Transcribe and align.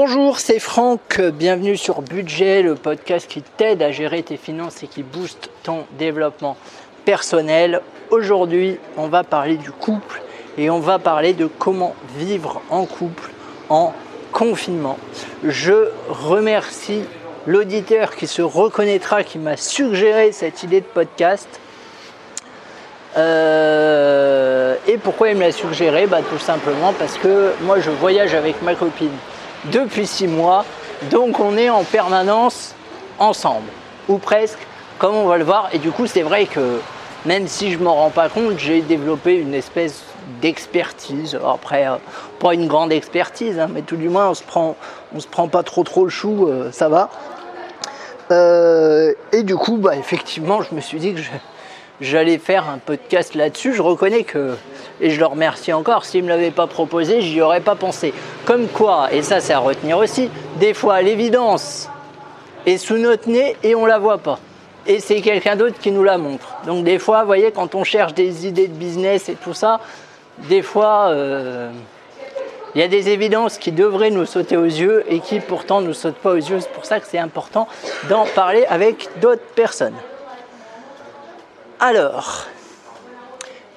Bonjour, 0.00 0.38
c'est 0.38 0.60
Franck, 0.60 1.20
bienvenue 1.20 1.76
sur 1.76 2.02
Budget, 2.02 2.62
le 2.62 2.76
podcast 2.76 3.26
qui 3.28 3.42
t'aide 3.42 3.82
à 3.82 3.90
gérer 3.90 4.22
tes 4.22 4.36
finances 4.36 4.84
et 4.84 4.86
qui 4.86 5.02
booste 5.02 5.50
ton 5.64 5.86
développement 5.98 6.56
personnel. 7.04 7.80
Aujourd'hui, 8.12 8.78
on 8.96 9.08
va 9.08 9.24
parler 9.24 9.56
du 9.56 9.72
couple 9.72 10.22
et 10.56 10.70
on 10.70 10.78
va 10.78 11.00
parler 11.00 11.32
de 11.32 11.46
comment 11.46 11.96
vivre 12.16 12.62
en 12.70 12.84
couple 12.86 13.28
en 13.70 13.92
confinement. 14.30 14.98
Je 15.42 15.90
remercie 16.08 17.02
l'auditeur 17.48 18.14
qui 18.14 18.28
se 18.28 18.40
reconnaîtra, 18.40 19.24
qui 19.24 19.38
m'a 19.38 19.56
suggéré 19.56 20.30
cette 20.30 20.62
idée 20.62 20.80
de 20.80 20.86
podcast. 20.86 21.48
Euh, 23.16 24.76
et 24.86 24.96
pourquoi 24.96 25.30
il 25.30 25.38
me 25.38 25.40
l'a 25.40 25.50
suggéré? 25.50 26.06
Bah, 26.06 26.20
Tout 26.22 26.38
simplement 26.38 26.92
parce 26.92 27.18
que 27.18 27.52
moi 27.62 27.80
je 27.80 27.90
voyage 27.90 28.36
avec 28.36 28.62
ma 28.62 28.76
copine 28.76 29.10
depuis 29.66 30.06
six 30.06 30.26
mois. 30.26 30.64
Donc 31.10 31.40
on 31.40 31.56
est 31.56 31.70
en 31.70 31.84
permanence 31.84 32.74
ensemble, 33.18 33.68
ou 34.08 34.18
presque, 34.18 34.58
comme 34.98 35.14
on 35.14 35.26
va 35.26 35.38
le 35.38 35.44
voir. 35.44 35.68
Et 35.72 35.78
du 35.78 35.90
coup, 35.90 36.06
c'est 36.06 36.22
vrai 36.22 36.46
que 36.46 36.80
même 37.26 37.48
si 37.48 37.72
je 37.72 37.78
m'en 37.78 37.94
rends 37.94 38.10
pas 38.10 38.28
compte, 38.28 38.58
j'ai 38.58 38.80
développé 38.80 39.34
une 39.34 39.54
espèce 39.54 40.02
d'expertise. 40.40 41.38
Après, 41.46 41.86
euh, 41.86 41.96
pas 42.38 42.54
une 42.54 42.68
grande 42.68 42.92
expertise, 42.92 43.58
hein, 43.58 43.68
mais 43.72 43.82
tout 43.82 43.96
du 43.96 44.08
moins, 44.08 44.30
on 44.30 44.34
se 44.34 44.42
prend, 44.42 44.76
on 45.14 45.20
se 45.20 45.26
prend 45.26 45.48
pas 45.48 45.62
trop 45.62 45.84
trop 45.84 46.04
le 46.04 46.10
chou, 46.10 46.46
euh, 46.46 46.70
ça 46.72 46.88
va. 46.88 47.10
Euh, 48.30 49.14
et 49.32 49.42
du 49.42 49.56
coup, 49.56 49.78
bah, 49.78 49.96
effectivement, 49.96 50.62
je 50.62 50.74
me 50.74 50.80
suis 50.80 50.98
dit 50.98 51.14
que 51.14 51.20
j'allais 52.00 52.38
faire 52.38 52.68
un 52.68 52.78
podcast 52.78 53.34
là-dessus. 53.34 53.74
Je 53.74 53.82
reconnais 53.82 54.24
que 54.24 54.54
et 55.00 55.10
je 55.10 55.18
le 55.18 55.26
remercie 55.26 55.72
encore. 55.72 56.04
S'il 56.04 56.22
ne 56.22 56.26
me 56.26 56.30
l'avait 56.30 56.50
pas 56.50 56.66
proposé, 56.66 57.20
j'y 57.20 57.40
aurais 57.40 57.60
pas 57.60 57.74
pensé. 57.74 58.12
Comme 58.44 58.68
quoi, 58.68 59.08
et 59.12 59.22
ça 59.22 59.40
c'est 59.40 59.52
à 59.52 59.58
retenir 59.58 59.98
aussi, 59.98 60.30
des 60.58 60.74
fois 60.74 61.02
l'évidence 61.02 61.88
est 62.66 62.78
sous 62.78 62.96
notre 62.96 63.28
nez 63.28 63.56
et 63.62 63.74
on 63.74 63.86
la 63.86 63.98
voit 63.98 64.18
pas. 64.18 64.38
Et 64.86 65.00
c'est 65.00 65.20
quelqu'un 65.20 65.56
d'autre 65.56 65.78
qui 65.78 65.90
nous 65.90 66.02
la 66.02 66.16
montre. 66.16 66.56
Donc 66.66 66.84
des 66.84 66.98
fois, 66.98 67.20
vous 67.20 67.26
voyez, 67.26 67.52
quand 67.52 67.74
on 67.74 67.84
cherche 67.84 68.14
des 68.14 68.46
idées 68.46 68.68
de 68.68 68.74
business 68.74 69.28
et 69.28 69.34
tout 69.34 69.52
ça, 69.52 69.80
des 70.48 70.62
fois, 70.62 71.08
euh, 71.08 71.70
il 72.74 72.80
y 72.80 72.84
a 72.84 72.88
des 72.88 73.10
évidences 73.10 73.58
qui 73.58 73.72
devraient 73.72 74.10
nous 74.10 74.24
sauter 74.24 74.56
aux 74.56 74.64
yeux 74.64 75.04
et 75.08 75.20
qui 75.20 75.40
pourtant 75.40 75.80
ne 75.80 75.88
nous 75.88 75.94
sautent 75.94 76.14
pas 76.14 76.30
aux 76.30 76.36
yeux. 76.36 76.60
C'est 76.60 76.72
pour 76.72 76.86
ça 76.86 77.00
que 77.00 77.06
c'est 77.06 77.18
important 77.18 77.68
d'en 78.08 78.24
parler 78.24 78.64
avec 78.66 79.08
d'autres 79.20 79.42
personnes. 79.54 79.96
Alors, 81.80 82.46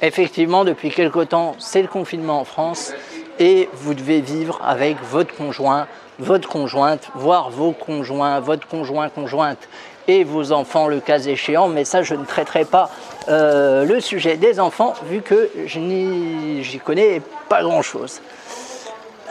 effectivement, 0.02 0.66
depuis 0.66 0.89
quelque 0.91 1.23
temps, 1.23 1.55
c'est 1.59 1.81
le 1.81 1.88
confinement 1.88 2.39
en 2.39 2.45
France 2.45 2.94
et 3.39 3.69
vous 3.73 3.94
devez 3.94 4.21
vivre 4.21 4.59
avec 4.63 4.97
votre 5.03 5.35
conjoint, 5.35 5.88
votre 6.19 6.49
conjointe, 6.49 7.09
voire 7.16 7.49
vos 7.49 7.71
conjoints, 7.71 8.39
votre 8.39 8.67
conjoint, 8.67 9.09
conjointe 9.09 9.67
et 10.07 10.23
vos 10.23 10.52
enfants 10.52 10.88
le 10.88 10.99
cas 10.99 11.19
échéant. 11.19 11.67
Mais 11.67 11.85
ça, 11.85 12.03
je 12.03 12.16
ne 12.16 12.25
traiterai 12.25 12.66
pas 12.66 12.89
euh, 13.29 13.85
le 13.85 13.99
sujet 13.99 14.38
des 14.38 14.59
enfants 14.59 14.94
vu 15.09 15.22
que 15.22 15.49
je 15.66 15.79
n'y 15.79 16.79
connais 16.83 17.22
pas 17.49 17.63
grand-chose. 17.63 18.22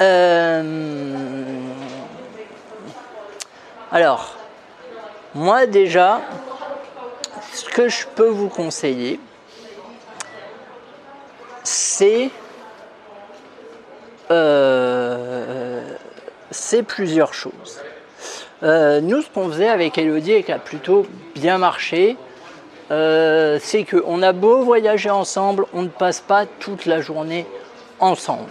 Euh, 0.01 0.63
alors, 3.93 4.37
moi 5.35 5.67
déjà, 5.67 6.21
ce 7.53 7.65
que 7.65 7.89
je 7.89 8.07
peux 8.07 8.29
vous 8.29 8.49
conseiller, 8.49 9.21
euh, 14.31 15.83
c'est 16.51 16.83
plusieurs 16.83 17.35
choses. 17.35 17.81
Euh, 18.63 19.01
nous, 19.01 19.23
ce 19.23 19.29
qu'on 19.29 19.49
faisait 19.49 19.69
avec 19.69 19.99
Elodie 19.99 20.33
et 20.33 20.43
qui 20.43 20.53
a 20.53 20.59
plutôt 20.59 21.07
bien 21.35 21.59
marché, 21.59 22.17
euh, 22.91 23.59
c'est 23.61 23.85
qu'on 23.85 24.23
a 24.23 24.33
beau 24.33 24.63
voyager 24.63 25.11
ensemble, 25.11 25.67
on 25.73 25.83
ne 25.83 25.89
passe 25.89 26.21
pas 26.21 26.45
toute 26.47 26.87
la 26.87 27.01
journée 27.01 27.47
ensemble. 27.99 28.51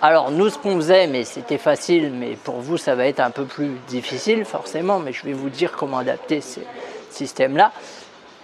Alors 0.00 0.32
nous, 0.32 0.50
ce 0.50 0.58
qu'on 0.58 0.76
faisait, 0.76 1.06
mais 1.06 1.24
c'était 1.24 1.58
facile, 1.58 2.12
mais 2.12 2.36
pour 2.42 2.56
vous, 2.56 2.76
ça 2.76 2.96
va 2.96 3.06
être 3.06 3.20
un 3.20 3.30
peu 3.30 3.44
plus 3.44 3.70
difficile 3.86 4.44
forcément, 4.44 4.98
mais 4.98 5.12
je 5.12 5.24
vais 5.24 5.32
vous 5.32 5.48
dire 5.48 5.72
comment 5.72 5.98
adapter 5.98 6.40
ces 6.40 6.66
systèmes-là. 7.10 7.72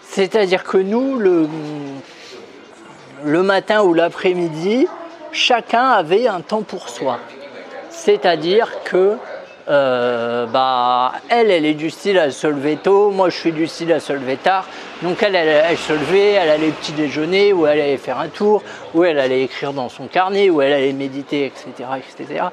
C'est-à-dire 0.09 0.63
que 0.63 0.79
nous, 0.79 1.19
le, 1.19 1.49
le 3.25 3.43
matin 3.43 3.83
ou 3.83 3.95
l'après-midi, 3.95 4.87
chacun 5.33 5.91
avait 5.91 6.29
un 6.29 6.41
temps 6.41 6.63
pour 6.63 6.89
soi. 6.89 7.19
C'est-à-dire 7.91 8.83
que 8.85 9.17
euh, 9.69 10.47
bah, 10.47 11.13
elle, 11.29 11.51
elle 11.51 11.67
est 11.67 11.75
du 11.75 11.91
style 11.91 12.19
à 12.19 12.31
se 12.31 12.47
lever 12.47 12.77
tôt, 12.77 13.11
moi 13.11 13.29
je 13.29 13.37
suis 13.37 13.53
du 13.53 13.67
style 13.67 13.93
à 13.93 14.01
se 14.01 14.13
lever 14.13 14.37
tard. 14.37 14.67
Donc 15.03 15.23
elle, 15.23 15.35
elle, 15.37 15.77
se 15.77 15.93
levait, 15.93 16.33
elle 16.33 16.49
allait 16.49 16.71
petit 16.71 16.93
déjeuner, 16.93 17.53
ou 17.53 17.67
elle 17.67 17.81
allait 17.81 17.99
faire 17.99 18.19
un 18.19 18.29
tour, 18.29 18.63
ou 18.95 19.05
elle 19.05 19.19
allait 19.19 19.43
écrire 19.43 19.75
dans 19.75 19.91
son 19.91 20.07
carnet, 20.07 20.49
ou 20.49 20.63
elle 20.63 20.73
allait 20.73 20.95
méditer, 20.95 21.45
etc. 21.45 21.91
etc. 21.99 22.45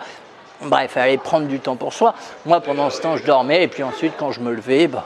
Bref, 0.62 0.92
elle 0.96 1.02
allait 1.02 1.18
prendre 1.18 1.47
du 1.47 1.59
temps 1.59 1.78
pour 1.78 1.94
soi. 1.94 2.16
Moi 2.46 2.59
pendant 2.59 2.90
ce 2.90 3.02
temps 3.02 3.16
je 3.16 3.24
dormais, 3.24 3.64
et 3.64 3.68
puis 3.68 3.84
ensuite 3.84 4.14
quand 4.18 4.32
je 4.34 4.42
me 4.42 4.52
levais, 4.52 4.88
bah, 4.88 5.06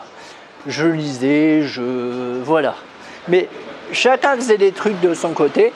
je 0.65 0.87
lisais, 0.87 1.61
je... 1.61 2.41
Voilà. 2.41 2.73
Mais 3.27 3.47
chacun 3.91 4.35
faisait 4.35 4.57
des 4.57 4.71
trucs 4.71 4.99
de 5.01 5.13
son 5.13 5.31
côté 5.31 5.73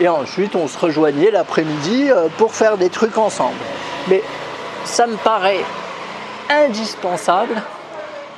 et 0.00 0.08
ensuite 0.08 0.56
on 0.56 0.68
se 0.68 0.78
rejoignait 0.78 1.30
l'après-midi 1.30 2.10
euh, 2.10 2.28
pour 2.38 2.54
faire 2.54 2.76
des 2.76 2.90
trucs 2.90 3.18
ensemble. 3.18 3.58
Mais 4.08 4.22
ça 4.84 5.06
me 5.06 5.16
paraît 5.16 5.64
indispensable, 6.48 7.62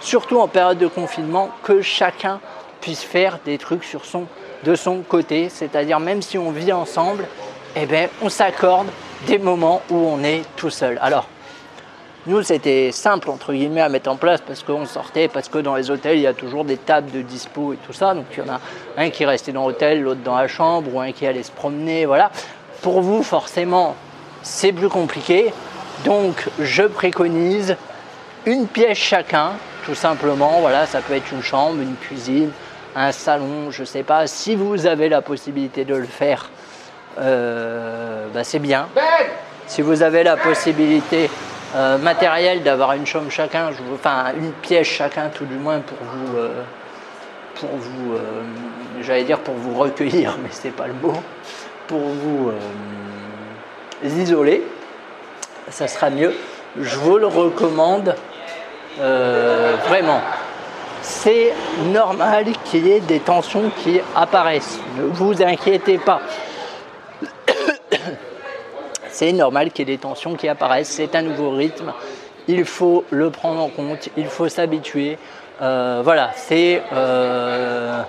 surtout 0.00 0.38
en 0.38 0.48
période 0.48 0.78
de 0.78 0.88
confinement, 0.88 1.50
que 1.62 1.80
chacun 1.80 2.40
puisse 2.80 3.02
faire 3.02 3.38
des 3.44 3.58
trucs 3.58 3.84
de 4.64 4.74
son 4.74 4.98
côté, 4.98 5.48
c'est-à-dire 5.48 6.00
même 6.00 6.20
si 6.20 6.36
on 6.36 6.50
vit 6.50 6.72
ensemble, 6.72 7.26
eh 7.76 7.86
ben, 7.86 8.08
on 8.20 8.28
s'accorde 8.28 8.88
des 9.26 9.38
moments 9.38 9.82
où 9.88 9.96
on 9.96 10.22
est 10.24 10.42
tout 10.56 10.70
seul. 10.70 10.98
Alors, 11.00 11.26
nous, 12.26 12.42
c'était 12.42 12.92
simple, 12.92 13.30
entre 13.30 13.52
guillemets, 13.52 13.80
à 13.80 13.88
mettre 13.88 14.08
en 14.08 14.14
place 14.14 14.40
parce 14.40 14.62
qu'on 14.62 14.86
sortait, 14.86 15.26
parce 15.26 15.48
que 15.48 15.58
dans 15.58 15.74
les 15.74 15.90
hôtels, 15.90 16.18
il 16.18 16.22
y 16.22 16.26
a 16.28 16.34
toujours 16.34 16.64
des 16.64 16.76
tables 16.76 17.10
de 17.10 17.20
dispo 17.20 17.72
et 17.72 17.76
tout 17.78 17.92
ça. 17.92 18.14
Donc, 18.14 18.26
il 18.36 18.44
y 18.44 18.48
en 18.48 18.54
a 18.54 18.60
un 18.96 19.10
qui 19.10 19.24
restait 19.24 19.50
dans 19.50 19.66
l'hôtel, 19.66 20.02
l'autre 20.02 20.20
dans 20.22 20.36
la 20.36 20.46
chambre, 20.46 20.94
ou 20.94 21.00
un 21.00 21.10
qui 21.10 21.26
allait 21.26 21.42
se 21.42 21.50
promener, 21.50 22.06
voilà. 22.06 22.30
Pour 22.80 23.00
vous, 23.00 23.24
forcément, 23.24 23.96
c'est 24.42 24.72
plus 24.72 24.88
compliqué. 24.88 25.52
Donc, 26.04 26.48
je 26.60 26.84
préconise 26.84 27.76
une 28.46 28.68
pièce 28.68 28.98
chacun, 28.98 29.54
tout 29.84 29.96
simplement. 29.96 30.60
Voilà, 30.60 30.86
ça 30.86 31.00
peut 31.00 31.14
être 31.14 31.32
une 31.32 31.42
chambre, 31.42 31.80
une 31.80 31.96
cuisine, 31.96 32.50
un 32.94 33.10
salon, 33.10 33.72
je 33.72 33.80
ne 33.80 33.86
sais 33.86 34.04
pas. 34.04 34.28
Si 34.28 34.54
vous 34.54 34.86
avez 34.86 35.08
la 35.08 35.22
possibilité 35.22 35.84
de 35.84 35.96
le 35.96 36.06
faire, 36.06 36.50
euh, 37.18 38.26
bah, 38.32 38.44
c'est 38.44 38.60
bien. 38.60 38.86
Ben 38.94 39.02
si 39.72 39.80
vous 39.80 40.02
avez 40.02 40.22
la 40.22 40.36
possibilité 40.36 41.30
euh, 41.74 41.96
matériel 41.96 42.62
d'avoir 42.62 42.92
une 42.92 43.06
chambre 43.06 43.30
chacun, 43.30 43.70
enfin 43.94 44.32
une 44.36 44.52
pièce 44.52 44.86
chacun 44.86 45.30
tout 45.30 45.46
du 45.46 45.54
moins 45.54 45.80
pour 45.80 45.96
vous, 46.02 46.36
euh, 46.36 46.62
pour 47.54 47.70
vous, 47.70 48.12
euh, 48.12 48.42
j'allais 49.00 49.24
dire 49.24 49.38
pour 49.38 49.54
vous 49.54 49.78
recueillir, 49.78 50.36
mais 50.42 50.50
c'est 50.50 50.76
pas 50.76 50.86
le 50.86 50.92
mot, 50.92 51.14
pour 51.86 52.00
vous 52.00 52.52
isoler, 54.04 54.62
ça 55.70 55.88
sera 55.88 56.10
mieux. 56.10 56.34
Je 56.78 56.96
vous 56.96 57.16
le 57.16 57.26
recommande 57.26 58.14
vraiment. 58.98 60.20
C'est 61.00 61.52
normal 61.92 62.46
qu'il 62.64 62.86
y 62.86 62.92
ait 62.92 63.00
des 63.00 63.20
tensions 63.20 63.70
qui 63.82 64.00
apparaissent. 64.14 64.78
Ne 64.96 65.04
vous 65.04 65.42
inquiétez 65.42 65.98
pas 65.98 66.20
c'est 69.12 69.32
normal 69.32 69.70
qu'il 69.70 69.88
y 69.88 69.92
ait 69.92 69.96
des 69.96 70.00
tensions 70.00 70.34
qui 70.34 70.48
apparaissent, 70.48 70.88
c'est 70.88 71.14
un 71.14 71.22
nouveau 71.22 71.50
rythme, 71.50 71.92
il 72.48 72.64
faut 72.64 73.04
le 73.10 73.30
prendre 73.30 73.60
en 73.60 73.68
compte, 73.68 74.08
il 74.16 74.26
faut 74.26 74.48
s'habituer. 74.48 75.18
Euh, 75.60 76.00
voilà, 76.02 76.30
c'est 76.34 76.82
euh, 76.92 78.02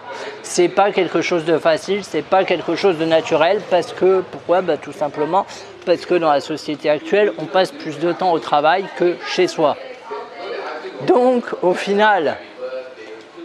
pas 0.76 0.92
quelque 0.92 1.22
chose 1.22 1.46
de 1.46 1.60
facile, 1.60 2.04
c'est 2.04 2.24
pas 2.24 2.44
quelque 2.46 2.76
chose 2.76 2.98
de 2.98 3.06
naturel. 3.06 3.62
Parce 3.70 3.94
que 3.94 4.24
pourquoi? 4.32 4.62
Bah, 4.62 4.78
Tout 4.78 4.94
simplement 4.94 5.46
parce 5.86 6.06
que 6.06 6.16
dans 6.16 6.32
la 6.32 6.40
société 6.40 6.90
actuelle, 6.90 7.34
on 7.38 7.46
passe 7.46 7.72
plus 7.72 8.00
de 8.00 8.12
temps 8.12 8.32
au 8.32 8.40
travail 8.40 8.86
que 8.98 9.18
chez 9.28 9.48
soi. 9.48 9.76
Donc, 11.06 11.46
au 11.62 11.74
final, 11.74 12.38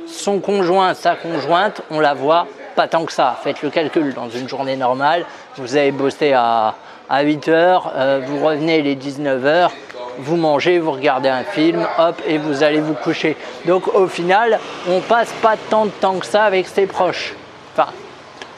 son 0.06 0.38
conjoint, 0.38 0.94
sa 0.94 1.16
conjointe, 1.16 1.82
on 1.90 2.00
la 2.00 2.14
voit 2.14 2.46
pas 2.76 2.86
tant 2.86 3.04
que 3.04 3.12
ça. 3.12 3.36
Faites 3.42 3.62
le 3.62 3.70
calcul. 3.70 4.14
Dans 4.14 4.30
une 4.30 4.48
journée 4.48 4.76
normale, 4.76 5.26
vous 5.56 5.76
avez 5.76 5.90
bossé 5.90 6.32
à 6.32 6.74
à 7.08 7.22
8 7.22 7.48
heures, 7.48 7.92
euh, 7.96 8.20
vous 8.24 8.44
revenez 8.44 8.82
les 8.82 8.94
19 8.94 9.46
heures, 9.46 9.72
vous 10.18 10.36
mangez, 10.36 10.78
vous 10.78 10.92
regardez 10.92 11.28
un 11.28 11.44
film, 11.44 11.86
hop, 11.98 12.20
et 12.26 12.38
vous 12.38 12.62
allez 12.62 12.80
vous 12.80 12.94
coucher. 12.94 13.36
Donc 13.66 13.94
au 13.94 14.06
final, 14.06 14.58
on 14.88 15.00
passe 15.00 15.32
pas 15.42 15.56
tant 15.70 15.86
de 15.86 15.90
temps 15.90 16.18
que 16.18 16.26
ça 16.26 16.44
avec 16.44 16.66
ses 16.66 16.86
proches. 16.86 17.34
Enfin, 17.72 17.90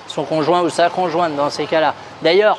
son 0.06 0.24
conjoint 0.24 0.62
ou 0.62 0.68
sa 0.68 0.88
conjointe 0.90 1.36
dans 1.36 1.50
ces 1.50 1.66
cas-là. 1.66 1.94
D'ailleurs, 2.22 2.58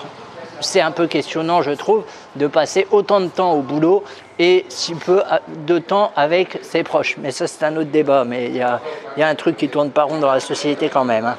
c'est 0.61 0.81
un 0.81 0.91
peu 0.91 1.07
questionnant, 1.07 1.61
je 1.61 1.71
trouve, 1.71 2.03
de 2.35 2.47
passer 2.47 2.87
autant 2.91 3.19
de 3.19 3.27
temps 3.27 3.53
au 3.53 3.61
boulot 3.61 4.03
et 4.39 4.65
si 4.69 4.95
peu 4.95 5.23
de 5.47 5.79
temps 5.79 6.11
avec 6.15 6.59
ses 6.61 6.83
proches. 6.83 7.17
Mais 7.17 7.31
ça, 7.31 7.47
c'est 7.47 7.65
un 7.65 7.75
autre 7.75 7.89
débat. 7.89 8.23
Mais 8.25 8.45
il 8.45 8.55
y 8.55 8.61
a, 8.61 8.79
un 9.17 9.35
truc 9.35 9.57
qui 9.57 9.69
tourne 9.69 9.91
pas 9.91 10.03
rond 10.03 10.19
dans 10.19 10.31
la 10.31 10.39
société 10.39 10.89
quand 10.89 11.03
même. 11.03 11.25
Hein. 11.25 11.35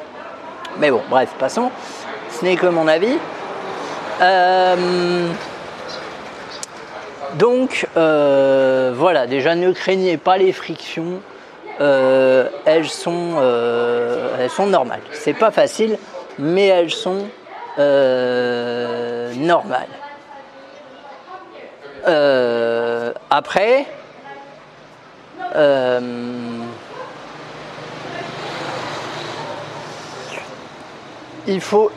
Mais 0.78 0.90
bon, 0.90 1.02
bref, 1.08 1.30
passons. 1.38 1.70
Ce 2.30 2.44
n'est 2.44 2.56
que 2.56 2.66
mon 2.66 2.88
avis. 2.88 3.16
Euh, 4.22 5.26
donc, 7.34 7.86
euh, 7.96 8.92
voilà, 8.94 9.26
déjà 9.26 9.54
ne 9.54 9.72
craignez 9.72 10.16
pas 10.16 10.36
les 10.36 10.52
frictions. 10.52 11.20
Euh, 11.80 12.48
elles, 12.64 12.88
sont, 12.88 13.36
elles 14.38 14.50
sont 14.50 14.66
normales. 14.66 15.00
C'est 15.12 15.32
pas 15.34 15.50
facile, 15.50 15.98
mais 16.38 16.66
elles 16.66 16.90
sont 16.90 17.26
normales. 19.36 19.88
après, 23.30 23.86
il 31.46 31.60
faut 31.60 31.90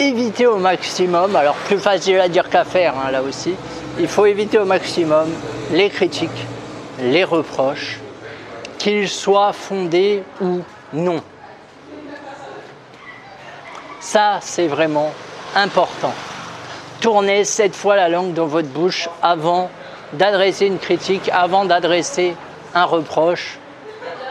éviter 0.00 0.46
au 0.46 0.56
maximum, 0.56 1.34
alors 1.36 1.54
plus 1.54 1.78
facile 1.78 2.20
à 2.20 2.28
dire 2.28 2.48
qu'à 2.48 2.64
faire 2.64 2.94
hein, 2.96 3.10
là 3.10 3.22
aussi, 3.22 3.54
il 3.98 4.08
faut 4.08 4.26
éviter 4.26 4.58
au 4.58 4.64
maximum 4.64 5.28
les 5.72 5.88
critiques, 5.90 6.46
les 7.00 7.24
reproches, 7.24 8.00
qu'ils 8.78 9.08
soient 9.08 9.52
fondés 9.52 10.22
ou 10.40 10.60
non. 10.92 11.22
Ça, 14.00 14.38
c'est 14.40 14.68
vraiment 14.68 15.12
important. 15.54 16.12
Tournez 17.00 17.44
cette 17.44 17.74
fois 17.74 17.96
la 17.96 18.08
langue 18.08 18.34
dans 18.34 18.46
votre 18.46 18.68
bouche 18.68 19.08
avant 19.22 19.70
d'adresser 20.12 20.66
une 20.66 20.78
critique, 20.78 21.28
avant 21.32 21.64
d'adresser 21.64 22.34
un 22.74 22.84
reproche 22.84 23.58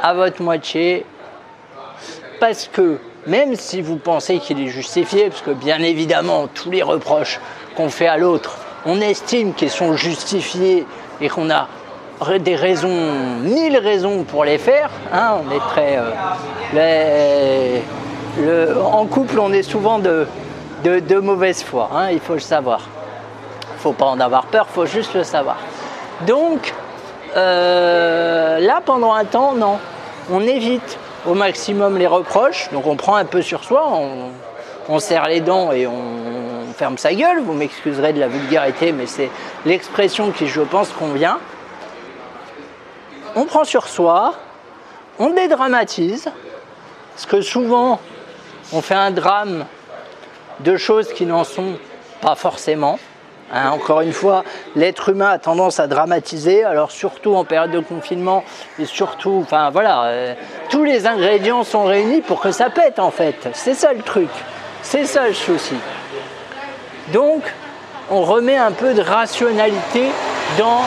à 0.01 0.13
votre 0.13 0.41
moitié, 0.41 1.05
parce 2.39 2.69
que 2.71 2.99
même 3.27 3.55
si 3.55 3.81
vous 3.81 3.97
pensez 3.97 4.39
qu'il 4.39 4.61
est 4.61 4.67
justifié, 4.67 5.29
parce 5.29 5.41
que 5.41 5.51
bien 5.51 5.79
évidemment, 5.79 6.47
tous 6.47 6.71
les 6.71 6.83
reproches 6.83 7.39
qu'on 7.75 7.89
fait 7.89 8.07
à 8.07 8.17
l'autre, 8.17 8.57
on 8.85 9.01
estime 9.01 9.53
qu'ils 9.53 9.71
sont 9.71 9.95
justifiés 9.95 10.85
et 11.21 11.29
qu'on 11.29 11.49
a 11.49 11.67
des 12.39 12.55
raisons, 12.55 13.11
mille 13.41 13.77
raisons 13.77 14.23
pour 14.23 14.45
les 14.45 14.57
faire. 14.57 14.89
Hein. 15.13 15.39
Euh, 18.37 18.81
en 18.83 19.05
couple, 19.05 19.39
on 19.39 19.53
est 19.53 19.63
souvent 19.63 19.99
de, 19.99 20.27
de, 20.83 21.19
mauvaise 21.19 21.63
foi, 21.63 21.89
hein, 21.93 22.09
il 22.11 22.19
faut 22.19 22.33
le 22.33 22.39
savoir. 22.39 22.81
Il 23.71 23.75
ne 23.75 23.79
faut 23.79 23.93
pas 23.93 24.05
en 24.05 24.19
avoir 24.19 24.45
peur, 24.45 24.67
il 24.69 24.73
faut 24.73 24.85
juste 24.85 25.13
le 25.13 25.23
savoir. 25.23 25.57
Donc, 26.27 26.73
euh, 27.35 28.59
là, 28.59 28.81
pendant 28.85 29.13
un 29.13 29.25
temps, 29.25 29.53
non. 29.53 29.77
On 30.31 30.41
évite 30.41 30.97
au 31.25 31.33
maximum 31.33 31.97
les 31.97 32.07
reproches. 32.07 32.69
Donc 32.71 32.87
on 32.87 32.95
prend 32.95 33.15
un 33.15 33.25
peu 33.25 33.41
sur 33.41 33.63
soi, 33.63 33.87
on, 34.87 34.99
serre 34.99 35.27
les 35.27 35.41
dents 35.41 35.71
et 35.71 35.87
on, 35.87 36.73
ferme 36.75 36.97
sa 36.97 37.13
gueule. 37.13 37.39
Vous 37.41 37.53
m'excuserez 37.53 38.13
de 38.13 38.19
la 38.19 38.27
vulgarité, 38.27 38.91
mais 38.91 39.05
c'est 39.05 39.29
l'expression 39.65 40.31
qui, 40.31 40.47
je 40.47 40.61
pense, 40.61 40.89
convient. 40.89 41.39
On 43.35 43.45
prend 43.45 43.63
sur 43.63 43.87
soi, 43.87 44.33
on 45.19 45.29
dédramatise, 45.29 46.29
parce 47.13 47.25
que 47.25 47.41
souvent 47.41 47.99
on 48.73 48.81
fait 48.81 48.95
un 48.95 49.11
drame 49.11 49.65
de 50.61 50.77
choses 50.77 51.13
qui 51.13 51.25
n'en 51.25 51.43
sont 51.43 51.77
pas 52.21 52.35
forcément. 52.35 52.99
Hein, 53.53 53.69
encore 53.69 54.01
une 54.01 54.11
fois, 54.11 54.43
l'être 54.75 55.09
humain 55.09 55.29
a 55.29 55.37
tendance 55.37 55.79
à 55.79 55.85
dramatiser, 55.85 56.63
alors 56.63 56.89
surtout 56.89 57.35
en 57.35 57.43
période 57.43 57.71
de 57.71 57.79
confinement, 57.79 58.43
et 58.79 58.85
surtout, 58.85 59.39
enfin 59.43 59.69
voilà, 59.69 60.05
euh, 60.05 60.33
tous 60.69 60.83
les 60.83 61.05
ingrédients 61.05 61.63
sont 61.63 61.83
réunis 61.83 62.21
pour 62.21 62.41
que 62.41 62.51
ça 62.51 62.71
pète 62.71 62.97
en 62.97 63.11
fait. 63.11 63.47
C'est 63.53 63.75
ça 63.75 63.93
le 63.93 64.01
truc, 64.01 64.29
c'est 64.81 65.05
ça 65.05 65.27
le 65.27 65.35
souci. 65.35 65.75
Donc, 67.13 67.43
on 68.09 68.21
remet 68.21 68.57
un 68.57 68.71
peu 68.71 68.95
de 68.95 69.01
rationalité 69.01 70.05
dans, 70.57 70.81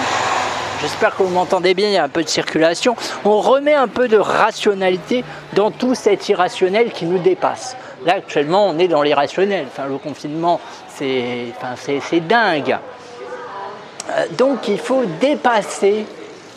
j'espère 0.80 1.16
que 1.16 1.22
vous 1.22 1.32
m'entendez 1.32 1.74
bien, 1.74 1.88
il 1.88 1.94
y 1.94 1.98
a 1.98 2.04
un 2.04 2.08
peu 2.08 2.24
de 2.24 2.28
circulation, 2.28 2.96
on 3.24 3.38
remet 3.38 3.74
un 3.74 3.88
peu 3.88 4.08
de 4.08 4.18
rationalité 4.18 5.24
dans 5.52 5.70
tout 5.70 5.94
cet 5.94 6.28
irrationnel 6.28 6.90
qui 6.90 7.04
nous 7.04 7.18
dépasse. 7.18 7.76
Là, 8.04 8.14
actuellement, 8.14 8.66
on 8.66 8.78
est 8.78 8.88
dans 8.88 9.02
l'irrationnel. 9.02 9.66
Le 9.88 9.98
confinement, 9.98 10.60
c'est 10.98 11.52
enfin, 11.56 12.18
dingue. 12.20 12.78
Euh, 14.10 14.26
donc, 14.36 14.68
il 14.68 14.78
faut 14.78 15.04
dépasser 15.20 16.04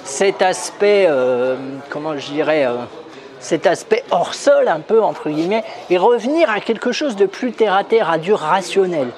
cet 0.04 0.42
aspect, 0.42 1.06
euh, 1.08 1.56
comment 1.90 2.18
je 2.18 2.32
dirais, 2.32 2.66
euh, 2.66 2.78
cet 3.40 3.68
aspect 3.68 4.04
hors 4.12 4.34
sol, 4.34 4.68
un 4.68 4.80
peu, 4.80 5.02
entre 5.02 5.30
guillemets, 5.30 5.64
et 5.90 5.98
revenir 5.98 6.50
à 6.50 6.60
quelque 6.60 6.92
chose 6.92 7.16
de 7.16 7.26
plus 7.26 7.52
terre 7.52 7.76
à 7.76 7.84
terre, 7.84 8.10
à 8.10 8.18
du 8.18 8.34
rationnel. 8.34 9.10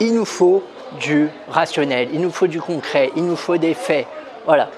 Il 0.00 0.14
nous 0.14 0.24
faut 0.24 0.62
du 1.00 1.28
rationnel, 1.48 2.08
il 2.12 2.20
nous 2.20 2.30
faut 2.30 2.46
du 2.46 2.60
concret, 2.60 3.10
il 3.16 3.24
nous 3.24 3.36
faut 3.36 3.56
des 3.56 3.74
faits. 3.74 4.06
Voilà, 4.46 4.68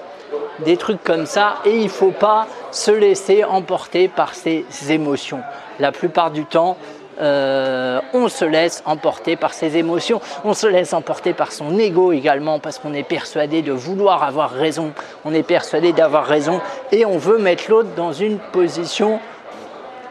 des 0.59 0.77
trucs 0.77 1.03
comme 1.03 1.25
ça, 1.25 1.55
et 1.65 1.75
il 1.75 1.85
ne 1.85 1.89
faut 1.89 2.11
pas 2.11 2.47
se 2.71 2.91
laisser 2.91 3.43
emporter 3.43 4.07
par 4.07 4.33
ces 4.33 4.65
émotions 4.89 5.41
la 5.79 5.91
plupart 5.91 6.31
du 6.31 6.45
temps, 6.45 6.77
euh, 7.19 7.99
on 8.13 8.29
se 8.29 8.45
laisse 8.45 8.83
emporter 8.85 9.35
par 9.35 9.53
ses 9.53 9.77
émotions, 9.77 10.21
on 10.43 10.53
se 10.53 10.67
laisse 10.67 10.93
emporter 10.93 11.33
par 11.33 11.51
son 11.51 11.77
ego 11.77 12.11
également, 12.11 12.59
parce 12.59 12.79
qu'on 12.79 12.93
est 12.93 13.03
persuadé 13.03 13.61
de 13.61 13.71
vouloir 13.71 14.23
avoir 14.23 14.51
raison, 14.51 14.93
on 15.25 15.33
est 15.33 15.43
persuadé 15.43 15.93
d'avoir 15.93 16.25
raison, 16.25 16.61
et 16.91 17.05
on 17.05 17.17
veut 17.17 17.39
mettre 17.39 17.69
l'autre 17.69 17.89
dans 17.95 18.13
une 18.13 18.37
position 18.37 19.19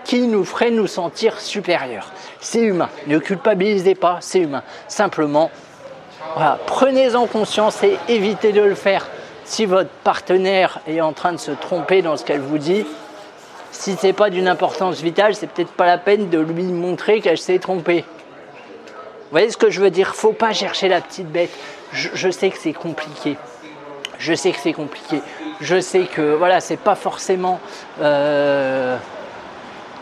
qui 0.04 0.26
nous 0.26 0.44
ferait 0.44 0.70
nous 0.70 0.86
sentir 0.86 1.40
supérieurs. 1.40 2.12
C'est 2.40 2.60
humain, 2.60 2.88
ne 3.06 3.18
culpabilisez 3.18 3.94
pas, 3.94 4.18
c'est 4.20 4.38
humain. 4.38 4.62
Simplement, 4.86 5.50
prenez-en 6.66 7.26
conscience 7.26 7.82
et 7.82 7.98
évitez 8.08 8.52
de 8.52 8.62
le 8.62 8.74
faire. 8.74 9.08
Si 9.44 9.64
votre 9.64 9.90
partenaire 10.04 10.80
est 10.88 11.00
en 11.00 11.12
train 11.12 11.32
de 11.32 11.38
se 11.38 11.52
tromper 11.52 12.02
dans 12.02 12.16
ce 12.16 12.24
qu'elle 12.24 12.40
vous 12.40 12.58
dit, 12.58 12.84
si 13.72 13.96
c'est 14.00 14.12
pas 14.12 14.30
d'une 14.30 14.48
importance 14.48 15.00
vitale, 15.00 15.34
c'est 15.34 15.46
peut-être 15.46 15.72
pas 15.72 15.86
la 15.86 15.98
peine 15.98 16.28
de 16.28 16.38
lui 16.38 16.64
montrer 16.64 17.20
qu'elle 17.20 17.38
s'est 17.38 17.58
trompée. 17.58 18.04
Vous 19.26 19.32
voyez 19.32 19.50
ce 19.50 19.56
que 19.56 19.70
je 19.70 19.80
veux 19.80 19.90
dire? 19.90 20.14
Faut 20.14 20.32
pas 20.32 20.52
chercher 20.52 20.88
la 20.88 21.00
petite 21.00 21.30
bête. 21.30 21.50
Je, 21.92 22.30
sais 22.30 22.50
que 22.50 22.58
c'est 22.58 22.72
compliqué. 22.72 23.36
Je 24.18 24.34
sais 24.34 24.52
que 24.52 24.58
c'est 24.62 24.72
compliqué. 24.72 25.20
Je 25.60 25.80
sais 25.80 26.02
que 26.02 26.34
voilà, 26.34 26.60
c'est 26.60 26.76
pas 26.76 26.94
forcément 26.94 27.60
euh, 28.00 28.96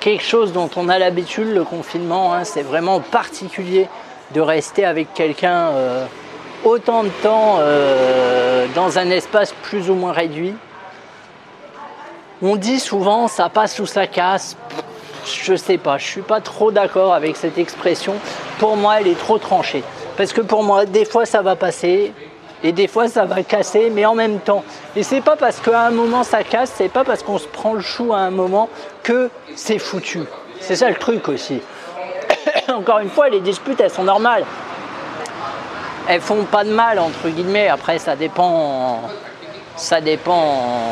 quelque 0.01 0.23
chose 0.23 0.53
dont 0.53 0.71
on 0.77 0.89
a 0.89 0.99
l'habitude. 0.99 1.49
Le 1.49 1.65
confinement, 1.65 2.35
hein. 2.35 2.45
c'est 2.45 2.63
vraiment 2.63 3.01
particulier 3.01 3.89
de 4.35 4.41
rester 4.41 4.85
avec 4.85 5.15
quelqu'un 5.15 5.69
euh, 5.69 6.07
autant 6.65 7.05
de 7.05 7.11
temps 7.23 7.57
euh, 7.61 8.67
dans 8.75 8.99
un 8.99 9.11
espace 9.11 9.55
plus 9.63 9.91
ou 9.91 9.95
moins 9.95 10.13
réduit. 10.13 10.55
On 12.43 12.57
dit 12.57 12.81
souvent 12.81 13.29
ça 13.29 13.49
passe 13.49 13.79
ou 13.79 13.87
ça 13.87 14.07
casse. 14.07 14.57
Je 15.25 15.55
sais 15.55 15.79
pas, 15.79 15.99
je 15.99 16.07
suis 16.07 16.23
pas 16.23 16.41
trop 16.41 16.71
d'accord 16.71 17.15
avec 17.15 17.37
cette 17.37 17.59
expression. 17.59 18.15
Pour 18.59 18.77
moi, 18.77 19.01
elle 19.01 19.07
est 19.07 19.19
trop 19.19 19.39
tranchée. 19.39 19.83
Parce 20.17 20.33
que 20.33 20.41
pour 20.41 20.63
moi, 20.63 20.85
des 20.85 21.05
fois 21.05 21.27
ça 21.27 21.43
va 21.43 21.57
passer 21.57 22.13
et 22.63 22.73
des 22.73 22.89
fois 22.89 23.09
ça 23.09 23.25
va 23.25 23.43
casser, 23.43 23.91
mais 23.91 24.05
en 24.05 24.15
même 24.15 24.41
temps. 24.41 24.65
Et 24.97 25.03
c'est 25.03 25.21
pas 25.21 25.37
parce 25.37 25.61
qu'à 25.61 25.87
un 25.87 25.91
moment 25.91 26.25
ça 26.25 26.43
casse, 26.43 26.73
c'est 26.77 26.89
pas 26.89 27.05
parce 27.05 27.23
qu'on 27.23 27.39
se 27.39 27.47
prend 27.47 27.75
le 27.75 27.81
chou 27.81 28.13
à 28.13 28.19
un 28.19 28.31
moment 28.31 28.69
que 29.03 29.31
c'est 29.55 29.79
foutu. 29.79 30.25
C'est 30.61 30.77
ça 30.77 30.89
le 30.89 30.97
truc 30.97 31.29
aussi. 31.29 31.61
Encore 32.69 32.99
une 32.99 33.11
fois, 33.11 33.29
les 33.29 33.41
disputes 33.41 33.81
elles 33.81 33.91
sont 33.91 34.05
normales. 34.05 34.45
Elles 36.09 36.21
font 36.21 36.45
pas 36.45 36.65
de 36.65 36.71
mal 36.71 36.99
entre 36.99 37.29
guillemets. 37.29 37.69
Après, 37.69 37.99
ça 37.99 38.17
dépend. 38.17 39.01
Ça 39.77 40.01
dépend 40.01 40.89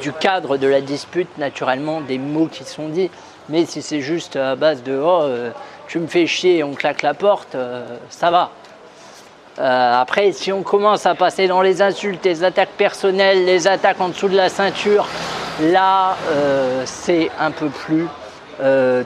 du 0.00 0.12
cadre 0.12 0.56
de 0.56 0.66
la 0.66 0.80
dispute, 0.80 1.28
naturellement, 1.38 2.00
des 2.00 2.18
mots 2.18 2.48
qui 2.50 2.64
sont 2.64 2.88
dits. 2.88 3.10
Mais 3.48 3.64
si 3.64 3.82
c'est 3.82 4.00
juste 4.00 4.36
à 4.36 4.56
base 4.56 4.82
de 4.82 4.98
oh, 5.02 5.22
euh, 5.22 5.50
tu 5.86 5.98
me 5.98 6.06
fais 6.06 6.26
chier 6.26 6.58
et 6.58 6.64
on 6.64 6.74
claque 6.74 7.02
la 7.02 7.14
porte, 7.14 7.54
euh, 7.54 7.84
ça 8.10 8.30
va. 8.30 8.50
Euh, 9.58 10.00
après, 10.00 10.32
si 10.32 10.52
on 10.52 10.62
commence 10.62 11.06
à 11.06 11.14
passer 11.14 11.48
dans 11.48 11.62
les 11.62 11.80
insultes, 11.80 12.24
les 12.24 12.44
attaques 12.44 12.72
personnelles, 12.76 13.44
les 13.44 13.66
attaques 13.66 14.00
en 14.00 14.08
dessous 14.08 14.28
de 14.28 14.36
la 14.36 14.48
ceinture, 14.48 15.08
là, 15.60 16.16
c'est 16.84 17.30
un 17.40 17.50
peu 17.50 17.68
plus 17.68 18.06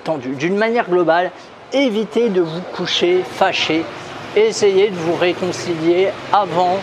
tendu. 0.05 0.35
D'une 0.35 0.57
manière 0.57 0.91
globale, 0.91 1.31
évitez 1.73 2.29
de 2.29 2.43
vous 2.43 2.61
coucher 2.75 3.23
fâché. 3.23 3.85
Essayez 4.37 4.91
de 4.91 4.97
vous 4.97 5.15
réconcilier 5.15 6.09
avant 6.31 6.79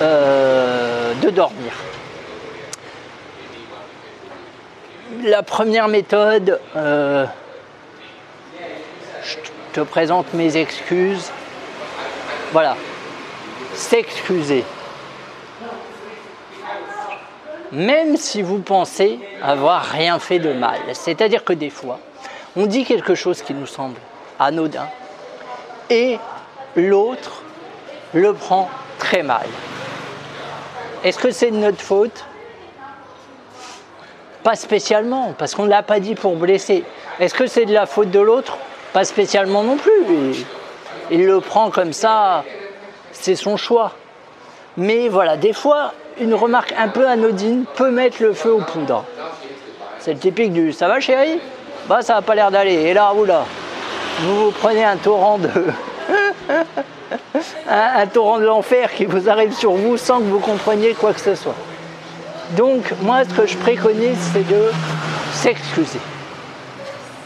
de 0.00 1.30
dormir. 1.30 1.72
La 5.22 5.42
première 5.42 5.88
méthode, 5.88 6.60
euh, 6.76 7.26
je 9.24 9.36
te 9.72 9.80
présente 9.80 10.32
mes 10.34 10.56
excuses. 10.56 11.30
Voilà. 12.52 12.76
S'excuser. 13.74 14.64
Même 17.70 18.16
si 18.16 18.42
vous 18.42 18.58
pensez 18.58 19.18
avoir 19.42 19.84
rien 19.84 20.18
fait 20.18 20.38
de 20.38 20.52
mal. 20.52 20.78
C'est-à-dire 20.94 21.44
que 21.44 21.52
des 21.52 21.70
fois, 21.70 22.00
on 22.56 22.66
dit 22.66 22.84
quelque 22.84 23.14
chose 23.14 23.42
qui 23.42 23.52
nous 23.52 23.66
semble 23.66 23.98
anodin 24.38 24.88
et 25.90 26.18
l'autre 26.76 27.42
le 28.14 28.32
prend 28.32 28.70
très 28.98 29.22
mal. 29.22 29.46
Est-ce 31.04 31.18
que 31.18 31.30
c'est 31.30 31.50
de 31.50 31.56
notre 31.56 31.80
faute? 31.80 32.24
Pas 34.48 34.56
spécialement, 34.56 35.34
parce 35.36 35.54
qu'on 35.54 35.64
ne 35.64 35.68
l'a 35.68 35.82
pas 35.82 36.00
dit 36.00 36.14
pour 36.14 36.34
blesser. 36.34 36.82
Est-ce 37.20 37.34
que 37.34 37.46
c'est 37.46 37.66
de 37.66 37.74
la 37.74 37.84
faute 37.84 38.10
de 38.10 38.18
l'autre? 38.18 38.56
Pas 38.94 39.04
spécialement 39.04 39.62
non 39.62 39.76
plus. 39.76 40.46
Il 41.10 41.26
le 41.26 41.40
prend 41.42 41.68
comme 41.68 41.92
ça, 41.92 42.44
c'est 43.12 43.36
son 43.36 43.58
choix. 43.58 43.92
Mais 44.78 45.10
voilà, 45.10 45.36
des 45.36 45.52
fois, 45.52 45.92
une 46.18 46.32
remarque 46.32 46.72
un 46.78 46.88
peu 46.88 47.06
anodine 47.06 47.66
peut 47.74 47.90
mettre 47.90 48.22
le 48.22 48.32
feu 48.32 48.50
aux 48.54 48.62
poudres. 48.62 49.04
C'est 49.98 50.14
le 50.14 50.18
typique 50.18 50.54
du 50.54 50.72
ça 50.72 50.88
va 50.88 50.98
chérie? 50.98 51.40
Bah 51.86 52.00
ça 52.00 52.14
n'a 52.14 52.22
pas 52.22 52.34
l'air 52.34 52.50
d'aller. 52.50 52.72
Et 52.72 52.94
là, 52.94 53.12
oula, 53.12 53.44
vous 54.20 54.46
vous 54.46 54.50
prenez 54.50 54.82
un 54.82 54.96
torrent 54.96 55.36
de. 55.36 55.50
un, 57.68 58.06
torrent 58.06 58.38
de 58.38 58.46
l'enfer 58.46 58.94
qui 58.94 59.04
vous 59.04 59.28
arrive 59.28 59.52
sur 59.52 59.72
vous 59.72 59.98
sans 59.98 60.20
que 60.20 60.24
vous 60.24 60.40
compreniez 60.40 60.94
quoi 60.94 61.12
que 61.12 61.20
ce 61.20 61.34
soit. 61.34 61.54
Donc 62.56 62.92
moi 63.02 63.24
ce 63.24 63.34
que 63.34 63.46
je 63.46 63.56
préconise 63.56 64.18
c'est 64.32 64.46
de 64.48 64.70
s'excuser. 65.32 66.00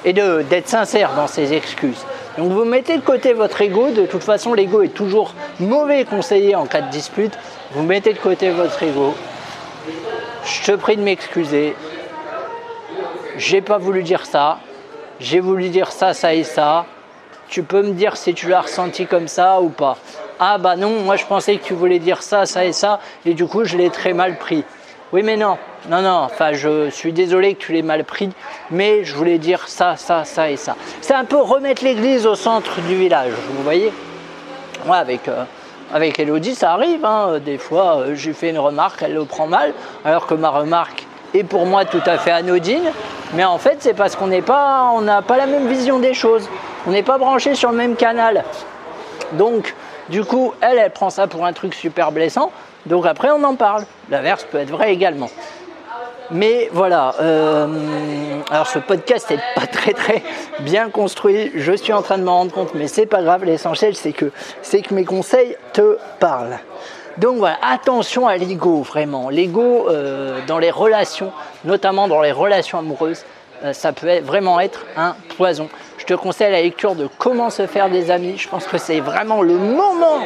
Et 0.05 0.13
d'être 0.13 0.69
sincère 0.69 1.15
dans 1.15 1.29
ses 1.29 1.53
excuses. 1.53 2.05
Donc 2.37 2.51
vous 2.51 2.65
mettez 2.65 2.97
de 2.97 3.03
côté 3.03 3.35
votre 3.35 3.61
ego, 3.61 3.91
de 3.91 4.07
toute 4.07 4.25
façon 4.25 4.55
l'ego 4.55 4.83
est 4.83 4.89
toujours 4.89 5.35
mauvais 5.61 6.05
conseiller 6.05 6.57
en 6.57 6.67
cas 6.67 6.81
de 6.81 6.91
dispute, 6.91 7.39
vous 7.73 7.85
mettez 7.85 8.13
de 8.13 8.19
côté 8.19 8.51
votre 8.51 8.83
ego, 8.83 9.15
je 10.45 10.63
te 10.65 10.73
prie 10.73 10.97
de 10.97 11.03
m'excuser, 11.03 11.77
j'ai 13.37 13.61
pas 13.61 13.79
voulu 13.79 14.03
dire 14.03 14.25
ça, 14.27 14.59
j'ai 15.21 15.41
voulu 15.41 15.69
dire 15.69 15.93
ça, 15.93 16.15
ça 16.15 16.35
et 16.35 16.43
ça, 16.43 16.87
tu 17.49 17.63
peux 17.63 17.83
me 17.83 17.93
dire 17.93 18.17
si 18.17 18.35
tu 18.35 18.49
l'as 18.49 18.63
ressenti 18.63 19.07
comme 19.07 19.29
ça 19.29 19.61
ou 19.61 19.69
pas. 19.69 19.99
Ah 20.41 20.59
bah 20.59 20.75
non, 20.75 21.03
moi 21.03 21.17
je 21.17 21.27
pensais 21.27 21.57
que 21.59 21.65
tu 21.65 21.75
voulais 21.75 21.99
dire 21.99 22.23
ça, 22.23 22.47
ça 22.47 22.65
et 22.65 22.73
ça, 22.73 22.99
et 23.27 23.35
du 23.35 23.47
coup 23.47 23.65
je 23.65 23.77
l'ai 23.77 23.91
très 23.91 24.15
mal 24.15 24.37
pris. 24.39 24.65
Oui 25.13 25.23
mais 25.23 25.37
non, 25.37 25.59
non, 25.91 26.01
non, 26.01 26.21
enfin 26.25 26.55
je 26.55 26.89
suis 26.89 27.13
désolé 27.13 27.55
que 27.55 27.61
tu 27.61 27.73
l'aies 27.73 27.83
mal 27.83 28.03
pris, 28.03 28.31
mais 28.71 29.05
je 29.05 29.15
voulais 29.15 29.37
dire 29.37 29.69
ça, 29.69 29.95
ça, 29.99 30.25
ça 30.25 30.49
et 30.51 30.57
ça. 30.57 30.75
C'est 31.03 31.13
un 31.13 31.27
peu 31.27 31.37
remettre 31.37 31.85
l'église 31.85 32.27
au 32.27 32.35
centre 32.35 32.81
du 32.81 32.97
village, 32.97 33.33
vous 33.51 33.63
voyez 33.63 33.93
Moi 34.87 34.97
avec, 34.97 35.29
euh, 35.29 35.45
avec 35.93 36.19
Elodie 36.19 36.55
ça 36.55 36.73
arrive, 36.73 37.05
hein. 37.05 37.41
des 37.45 37.59
fois 37.59 37.99
euh, 37.99 38.15
j'ai 38.15 38.33
fait 38.33 38.49
une 38.49 38.59
remarque, 38.59 39.03
elle 39.03 39.13
le 39.13 39.27
prend 39.27 39.47
mal, 39.47 39.75
alors 40.03 40.27
que 40.27 40.33
ma 40.33 40.49
remarque 40.49 41.07
est 41.35 41.45
pour 41.45 41.67
moi 41.67 41.85
tout 41.85 42.01
à 42.07 42.17
fait 42.17 42.31
anodine, 42.31 42.91
mais 43.35 43.45
en 43.45 43.59
fait 43.59 43.77
c'est 43.81 43.95
parce 43.95 44.17
qu'on 44.17 44.29
n'est 44.29 44.41
pas, 44.41 44.93
on 44.95 45.03
n'a 45.03 45.21
pas 45.21 45.37
la 45.37 45.45
même 45.45 45.69
vision 45.69 45.99
des 45.99 46.15
choses, 46.15 46.49
on 46.87 46.91
n'est 46.91 47.03
pas 47.03 47.19
branché 47.19 47.55
sur 47.55 47.71
le 47.71 47.77
même 47.77 47.97
canal. 47.97 48.45
Donc 49.33 49.75
du 50.09 50.25
coup, 50.25 50.55
elle, 50.63 50.79
elle 50.79 50.91
prend 50.91 51.11
ça 51.11 51.27
pour 51.27 51.45
un 51.45 51.53
truc 51.53 51.75
super 51.75 52.13
blessant, 52.13 52.51
donc 52.87 53.05
après 53.05 53.31
on 53.31 53.45
en 53.45 53.57
parle. 53.57 53.85
L'inverse 54.13 54.45
peut 54.45 54.59
être 54.59 54.71
vrai 54.71 54.93
également. 54.93 55.31
Mais 56.31 56.69
voilà, 56.71 57.15
euh, 57.23 57.67
alors 58.51 58.67
ce 58.67 58.79
podcast 58.79 59.31
n'est 59.31 59.41
pas 59.55 59.67
très 59.67 59.95
très 59.95 60.23
bien 60.61 60.91
construit, 60.91 61.51
je 61.55 61.73
suis 61.73 61.95
en 61.95 62.03
train 62.03 62.19
de 62.19 62.23
m'en 62.23 62.37
rendre 62.37 62.53
compte, 62.53 62.75
mais 62.75 62.89
c'est 62.89 63.07
pas 63.07 63.23
grave, 63.23 63.45
l'essentiel 63.45 63.97
c'est 63.97 64.13
que, 64.13 64.31
c'est 64.61 64.83
que 64.83 64.93
mes 64.93 65.07
conseils 65.07 65.57
te 65.73 65.97
parlent. 66.21 66.59
Donc 67.17 67.39
voilà, 67.39 67.57
attention 67.63 68.29
à 68.29 68.37
l'ego 68.37 68.83
vraiment. 68.83 69.31
L'ego 69.31 69.89
euh, 69.89 70.41
dans 70.47 70.59
les 70.59 70.71
relations, 70.71 71.33
notamment 71.65 72.07
dans 72.07 72.21
les 72.21 72.33
relations 72.33 72.79
amoureuses, 72.79 73.25
euh, 73.65 73.73
ça 73.73 73.93
peut 73.93 74.21
vraiment 74.21 74.61
être 74.61 74.85
un 74.97 75.17
poison. 75.39 75.71
Je 75.97 76.05
te 76.05 76.15
conseille 76.15 76.53
la 76.53 76.61
lecture 76.61 76.95
de 76.95 77.09
Comment 77.19 77.49
se 77.49 77.67
faire 77.67 77.89
des 77.89 78.11
amis. 78.11 78.37
Je 78.37 78.49
pense 78.49 78.67
que 78.67 78.77
c'est 78.77 79.01
vraiment 79.01 79.41
le 79.41 79.57
moment 79.57 80.21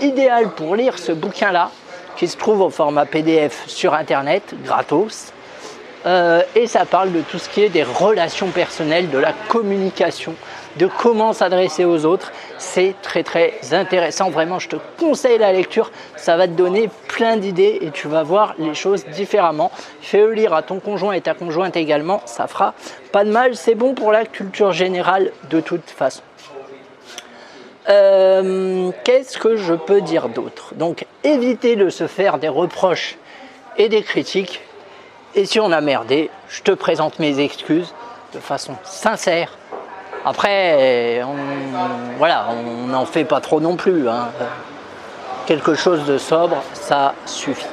idéal 0.00 0.50
pour 0.50 0.76
lire 0.76 0.98
ce 0.98 1.10
bouquin-là, 1.10 1.70
qui 2.16 2.28
se 2.28 2.36
trouve 2.36 2.60
au 2.60 2.70
format 2.70 3.06
PDF 3.06 3.64
sur 3.66 3.94
Internet, 3.94 4.54
gratos. 4.64 5.32
Euh, 6.04 6.42
et 6.56 6.66
ça 6.66 6.84
parle 6.84 7.12
de 7.12 7.20
tout 7.20 7.38
ce 7.38 7.48
qui 7.48 7.62
est 7.62 7.68
des 7.68 7.84
relations 7.84 8.48
personnelles, 8.48 9.10
de 9.10 9.18
la 9.18 9.32
communication, 9.48 10.34
de 10.76 10.88
comment 10.98 11.32
s'adresser 11.32 11.84
aux 11.84 12.04
autres. 12.04 12.32
C'est 12.58 12.94
très 13.02 13.22
très 13.22 13.54
intéressant, 13.72 14.30
vraiment 14.30 14.58
je 14.58 14.68
te 14.68 14.76
conseille 14.98 15.38
la 15.38 15.52
lecture, 15.52 15.90
ça 16.16 16.36
va 16.36 16.48
te 16.48 16.52
donner 16.52 16.90
plein 17.08 17.36
d'idées 17.36 17.78
et 17.82 17.90
tu 17.90 18.08
vas 18.08 18.22
voir 18.22 18.54
les 18.58 18.74
choses 18.74 19.04
différemment. 19.06 19.70
Fais-le 20.00 20.32
lire 20.32 20.54
à 20.54 20.62
ton 20.62 20.80
conjoint 20.80 21.12
et 21.12 21.20
ta 21.20 21.34
conjointe 21.34 21.76
également, 21.76 22.20
ça 22.24 22.48
fera 22.48 22.74
pas 23.12 23.24
de 23.24 23.30
mal, 23.30 23.54
c'est 23.54 23.74
bon 23.74 23.94
pour 23.94 24.10
la 24.10 24.24
culture 24.24 24.72
générale 24.72 25.30
de 25.50 25.60
toute 25.60 25.88
façon. 25.88 26.22
Euh, 27.88 28.90
qu'est-ce 29.04 29.38
que 29.38 29.56
je 29.56 29.74
peux 29.74 30.00
dire 30.00 30.28
d'autre? 30.28 30.74
Donc 30.74 31.04
éviter 31.24 31.76
de 31.76 31.90
se 31.90 32.06
faire 32.06 32.38
des 32.38 32.48
reproches 32.48 33.16
et 33.76 33.88
des 33.88 34.02
critiques 34.02 34.60
et 35.34 35.46
si 35.46 35.58
on 35.60 35.72
a 35.72 35.80
merdé, 35.80 36.30
je 36.48 36.62
te 36.62 36.72
présente 36.72 37.18
mes 37.18 37.40
excuses 37.40 37.94
de 38.34 38.38
façon 38.38 38.74
sincère. 38.84 39.56
Après, 40.26 41.22
on, 41.24 42.18
voilà, 42.18 42.48
on 42.50 42.88
n'en 42.88 43.06
fait 43.06 43.24
pas 43.24 43.40
trop 43.40 43.58
non 43.58 43.76
plus. 43.76 44.08
Hein. 44.08 44.30
Quelque 45.46 45.74
chose 45.74 46.04
de 46.04 46.18
sobre, 46.18 46.62
ça 46.74 47.14
suffit. 47.24 47.66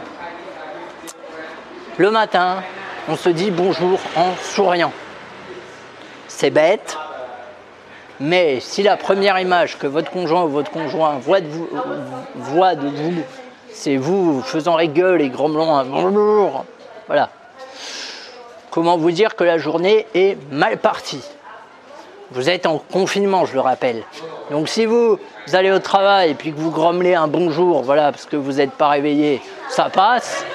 Le 1.97 2.11
matin, 2.11 2.63
on 3.09 3.17
se 3.17 3.27
dit 3.27 3.51
bonjour 3.51 3.99
en 4.15 4.33
souriant. 4.41 4.93
C'est 6.29 6.49
bête, 6.49 6.97
mais 8.19 8.59
si 8.59 8.83
la 8.83 8.97
première 8.97 9.39
image 9.39 9.77
que 9.77 9.87
votre 9.87 10.11
conjoint 10.11 10.43
ou 10.43 10.49
votre 10.49 10.71
conjoint 10.71 11.19
voit 11.19 11.41
de 11.41 11.47
vous, 12.87 13.23
c'est 13.71 13.97
vous 13.97 14.41
faisant 14.41 14.77
les 14.77 14.89
gueules 14.89 15.21
et 15.21 15.29
grommelant 15.29 15.77
un 15.77 15.85
bonjour, 15.85 16.65
voilà, 17.07 17.29
Comment 18.71 18.97
vous 18.97 19.09
dire 19.09 19.35
que 19.35 19.43
la 19.43 19.57
journée 19.57 20.05
est 20.13 20.37
mal 20.51 20.77
partie? 20.77 21.23
Vous 22.29 22.51
êtes 22.51 22.67
en 22.67 22.77
confinement, 22.77 23.45
je 23.47 23.55
le 23.55 23.61
rappelle. 23.61 24.03
Donc 24.51 24.69
si 24.69 24.85
vous, 24.85 25.17
allez 25.53 25.71
au 25.71 25.79
travail 25.79 26.31
et 26.31 26.35
que 26.35 26.55
vous 26.55 26.69
grommelez 26.69 27.15
un 27.15 27.27
bonjour, 27.27 27.81
voilà, 27.81 28.11
parce 28.11 28.25
que 28.25 28.35
vous 28.35 28.53
n'êtes 28.53 28.73
pas 28.73 28.89
réveillé, 28.89 29.41
ça 29.69 29.89
passe. 29.89 30.45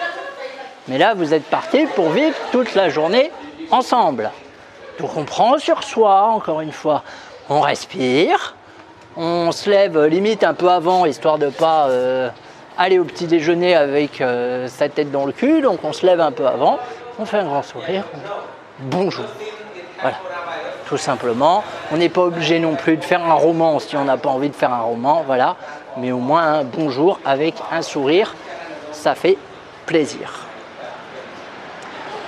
Mais 0.86 0.96
là, 0.96 1.14
vous 1.14 1.34
êtes 1.34 1.42
parti 1.42 1.86
pour 1.96 2.10
vivre 2.10 2.36
toute 2.52 2.76
la 2.76 2.88
journée 2.88 3.32
ensemble. 3.72 4.30
Donc 5.00 5.16
on 5.16 5.24
prend 5.24 5.58
sur 5.58 5.82
soi, 5.82 6.22
encore 6.22 6.60
une 6.60 6.72
fois, 6.72 7.02
on 7.48 7.60
respire, 7.60 8.54
on 9.16 9.52
se 9.52 9.70
lève 9.70 10.04
limite 10.06 10.44
un 10.44 10.54
peu 10.54 10.68
avant, 10.68 11.04
histoire 11.06 11.38
de 11.38 11.46
ne 11.46 11.50
pas 11.50 11.88
euh, 11.88 12.28
aller 12.78 12.98
au 12.98 13.04
petit 13.04 13.26
déjeuner 13.26 13.74
avec 13.74 14.20
euh, 14.20 14.66
sa 14.68 14.88
tête 14.88 15.10
dans 15.10 15.26
le 15.26 15.32
cul, 15.32 15.60
donc 15.60 15.80
on 15.84 15.92
se 15.92 16.04
lève 16.06 16.20
un 16.20 16.32
peu 16.32 16.46
avant, 16.46 16.78
on 17.18 17.24
fait 17.24 17.38
un 17.38 17.44
grand 17.44 17.62
sourire, 17.62 18.04
bonjour. 18.80 19.26
Voilà, 20.00 20.16
tout 20.86 20.96
simplement. 20.96 21.64
On 21.92 21.96
n'est 21.96 22.08
pas 22.08 22.22
obligé 22.22 22.58
non 22.58 22.74
plus 22.74 22.96
de 22.96 23.04
faire 23.04 23.24
un 23.24 23.34
roman 23.34 23.78
si 23.78 23.96
on 23.96 24.04
n'a 24.04 24.16
pas 24.16 24.28
envie 24.30 24.50
de 24.50 24.56
faire 24.56 24.72
un 24.72 24.82
roman, 24.82 25.22
voilà. 25.24 25.56
Mais 25.96 26.12
au 26.12 26.18
moins 26.18 26.42
un 26.42 26.64
bonjour 26.64 27.20
avec 27.24 27.54
un 27.70 27.82
sourire, 27.82 28.34
ça 28.92 29.14
fait 29.14 29.38
plaisir. 29.86 30.40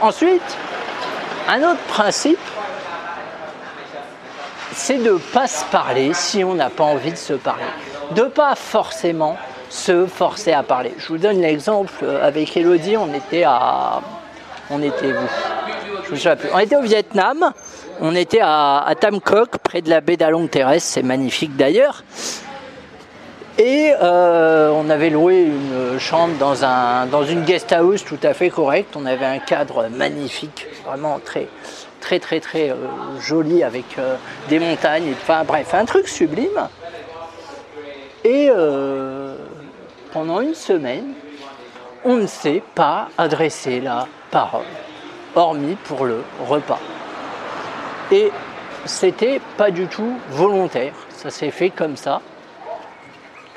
Ensuite, 0.01 0.57
un 1.49 1.63
autre 1.63 1.81
principe, 1.89 2.39
c'est 4.77 4.99
de 4.99 5.13
ne 5.13 5.19
pas 5.19 5.49
se 5.49 5.65
parler 5.65 6.13
si 6.13 6.45
on 6.45 6.55
n'a 6.55 6.71
pas 6.71 6.85
envie 6.85 7.11
de 7.11 7.17
se 7.17 7.33
parler. 7.33 7.65
De 8.13 8.23
ne 8.23 8.29
pas 8.29 8.55
forcément 8.55 9.37
se 9.71 10.07
forcer 10.07 10.53
à 10.53 10.63
parler. 10.63 10.95
Je 10.99 11.09
vous 11.09 11.19
donne 11.19 11.41
l'exemple 11.41 12.05
avec 12.23 12.57
Elodie, 12.57 12.97
on 12.97 13.13
était 13.13 13.45
à 13.45 14.01
on 14.71 14.83
était 14.83 15.13
où? 15.13 16.13
Je 16.13 16.13
me 16.13 16.35
plus. 16.37 16.49
On 16.53 16.59
était 16.59 16.77
au 16.77 16.83
Vietnam, 16.83 17.53
on 18.01 18.15
était 18.15 18.41
à, 18.43 18.93
Tam 19.01 19.21
Coc, 19.21 19.59
près 19.59 19.81
de 19.81 19.91
la 19.91 20.01
baie 20.01 20.17
d'Along 20.17 20.49
Terrestre, 20.49 20.91
c'est 20.93 21.03
magnifique 21.03 21.57
d'ailleurs. 21.57 22.05
Et 23.59 23.93
euh, 24.03 24.71
on 24.71 24.91
avait 24.91 25.09
loué 25.09 25.45
une 25.45 25.99
chambre 25.99 26.35
dans 26.37 27.25
une 27.25 27.45
guest 27.45 27.73
house 27.73 28.05
tout 28.05 28.19
à 28.23 28.35
fait 28.35 28.51
correcte. 28.51 28.95
On 28.97 29.07
avait 29.07 29.25
un 29.25 29.39
cadre 29.39 29.89
magnifique, 29.89 30.67
vraiment 30.85 31.19
très 31.25 31.49
très 32.01 32.19
très 32.19 32.41
très 32.41 32.71
euh, 32.71 32.77
joli 33.21 33.63
avec 33.63 33.99
euh, 33.99 34.17
des 34.49 34.59
montagnes. 34.59 35.13
Enfin 35.21 35.45
bref, 35.45 35.75
un 35.75 35.85
truc 35.85 36.09
sublime. 36.09 36.69
Et 38.25 38.51
pendant 40.13 40.41
une 40.41 40.55
semaine, 40.55 41.13
on 42.05 42.17
ne 42.17 42.27
s'est 42.27 42.61
pas 42.75 43.09
adressé 43.17 43.81
là 43.81 44.09
parole, 44.33 44.65
hormis 45.37 45.77
pour 45.85 46.07
le 46.07 46.25
repas. 46.49 46.81
Et 48.11 48.33
c'était 48.85 49.41
pas 49.57 49.71
du 49.71 49.87
tout 49.87 50.19
volontaire, 50.31 50.95
Ça 51.11 51.31
s'est 51.31 51.53
fait 51.53 51.71
comme 51.71 51.97
ça. 51.97 52.21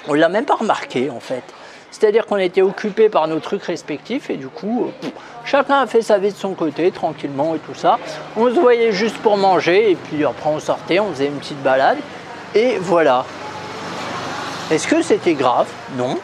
On 0.08 0.14
l'a 0.14 0.30
même 0.30 0.46
pas 0.46 0.56
remarqué 0.56 1.10
en 1.10 1.20
fait. 1.20 1.44
C'est-à-dire 1.92 2.26
qu'on 2.26 2.38
était 2.38 2.62
occupé 2.62 3.10
par 3.10 3.28
nos 3.28 3.40
trucs 3.40 3.64
respectifs 3.64 4.30
et 4.30 4.38
du 4.38 4.48
coup, 4.48 4.92
euh, 5.04 5.08
chacun 5.44 5.82
a 5.82 5.88
fait 5.88 6.02
sa 6.02 6.18
vie 6.18 6.32
de 6.32 6.38
son 6.38 6.54
côté, 6.54 6.92
tranquillement 6.92 7.56
et 7.56 7.60
tout 7.60 7.74
ça. 7.74 7.98
On 8.38 8.48
se 8.50 8.60
voyait 8.60 8.92
juste 8.92 9.18
pour 9.18 9.38
manger 9.38 9.92
et 9.92 9.96
puis 9.96 10.24
après 10.24 10.50
on 10.50 10.60
sortait, 10.60 11.00
on 11.00 11.12
faisait 11.12 11.28
une 11.28 11.40
petite 11.40 11.62
balade 11.64 11.98
et 12.56 12.78
voilà. 12.78 13.26
Est-ce 14.72 14.88
que 14.88 15.02
c'était 15.02 15.34
grave? 15.34 15.68
Non. 15.98 16.18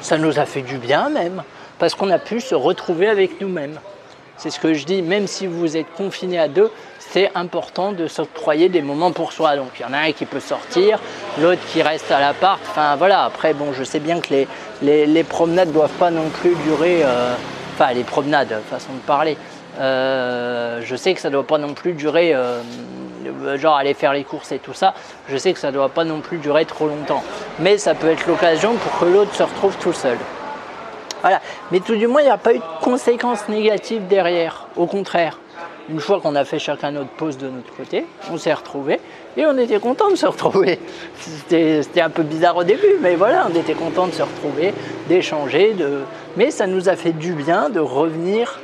Ça 0.00 0.16
nous 0.16 0.38
a 0.38 0.46
fait 0.46 0.62
du 0.62 0.78
bien 0.78 1.10
même, 1.10 1.42
parce 1.78 1.94
qu'on 1.94 2.08
a 2.10 2.18
pu 2.18 2.40
se 2.40 2.54
retrouver 2.54 3.08
avec 3.08 3.40
nous-mêmes. 3.40 3.78
C'est 4.38 4.50
ce 4.50 4.60
que 4.60 4.72
je 4.72 4.86
dis, 4.86 5.02
même 5.02 5.26
si 5.26 5.46
vous 5.46 5.76
êtes 5.76 5.92
confiné 5.96 6.38
à 6.38 6.48
deux, 6.48 6.70
c'est 7.10 7.30
important 7.34 7.92
de 7.92 8.06
s'octroyer 8.06 8.68
des 8.68 8.82
moments 8.82 9.12
pour 9.12 9.32
soi. 9.32 9.56
Donc 9.56 9.70
il 9.78 9.82
y 9.82 9.84
en 9.84 9.92
a 9.92 9.98
un 9.98 10.12
qui 10.12 10.26
peut 10.26 10.40
sortir, 10.40 11.00
l'autre 11.40 11.62
qui 11.72 11.82
reste 11.82 12.10
à 12.10 12.20
l'appart. 12.20 12.60
Enfin 12.70 12.96
voilà, 12.96 13.24
après 13.24 13.54
bon, 13.54 13.72
je 13.72 13.84
sais 13.84 14.00
bien 14.00 14.20
que 14.20 14.46
les, 14.82 15.24
promenades 15.24 15.68
ne 15.68 15.72
doivent 15.72 15.98
pas 15.98 16.10
non 16.10 16.28
plus 16.28 16.54
durer, 16.56 17.02
euh, 17.04 17.34
enfin 17.74 17.92
les 17.92 18.04
promenades, 18.04 18.60
façon 18.70 18.92
de 18.92 19.00
parler. 19.00 19.36
Euh, 19.80 20.80
je 20.84 20.96
sais 20.96 21.14
que 21.14 21.20
ça 21.20 21.28
ne 21.28 21.34
doit 21.34 21.46
pas 21.46 21.58
non 21.58 21.72
plus 21.72 21.92
durer, 21.92 22.34
euh, 22.34 22.60
genre 23.56 23.76
aller 23.76 23.94
faire 23.94 24.12
les 24.12 24.24
courses 24.24 24.52
et 24.52 24.58
tout 24.58 24.74
ça. 24.74 24.94
Je 25.28 25.36
sais 25.36 25.52
que 25.52 25.60
ça 25.60 25.68
ne 25.68 25.74
doit 25.74 25.88
pas 25.88 26.04
non 26.04 26.20
plus 26.20 26.38
durer 26.38 26.64
trop 26.64 26.88
longtemps. 26.88 27.22
Mais 27.60 27.78
ça 27.78 27.94
peut 27.94 28.08
être 28.08 28.26
l'occasion 28.26 28.74
pour 28.74 28.98
que 28.98 29.04
l'autre 29.04 29.34
se 29.34 29.42
retrouve 29.42 29.76
tout 29.78 29.92
seul. 29.92 30.18
Voilà. 31.20 31.40
Mais 31.70 31.80
tout 31.80 31.96
du 31.96 32.06
moins, 32.06 32.20
il 32.20 32.24
n'y 32.24 32.30
a 32.30 32.38
pas 32.38 32.54
eu 32.54 32.58
de 32.58 32.64
conséquences 32.80 33.48
négatives 33.48 34.06
derrière. 34.06 34.66
Au 34.76 34.86
contraire, 34.86 35.38
une 35.88 36.00
fois 36.00 36.20
qu'on 36.20 36.34
a 36.34 36.44
fait 36.44 36.58
chacun 36.58 36.90
notre 36.90 37.10
pause 37.10 37.38
de 37.38 37.48
notre 37.48 37.74
côté, 37.74 38.06
on 38.30 38.36
s'est 38.36 38.52
retrouvés 38.52 39.00
et 39.36 39.46
on 39.46 39.56
était 39.56 39.80
content 39.80 40.10
de 40.10 40.16
se 40.16 40.26
retrouver. 40.26 40.78
C'était 41.16 42.00
un 42.00 42.10
peu 42.10 42.22
bizarre 42.22 42.56
au 42.56 42.64
début, 42.64 42.96
mais 43.00 43.16
voilà, 43.16 43.46
on 43.50 43.54
était 43.54 43.74
content 43.74 44.06
de 44.06 44.12
se 44.12 44.22
retrouver, 44.22 44.74
d'échanger, 45.08 45.74
de... 45.74 46.00
mais 46.36 46.50
ça 46.50 46.66
nous 46.66 46.88
a 46.88 46.96
fait 46.96 47.12
du 47.12 47.32
bien 47.32 47.70
de 47.70 47.80
revenir, 47.80 48.60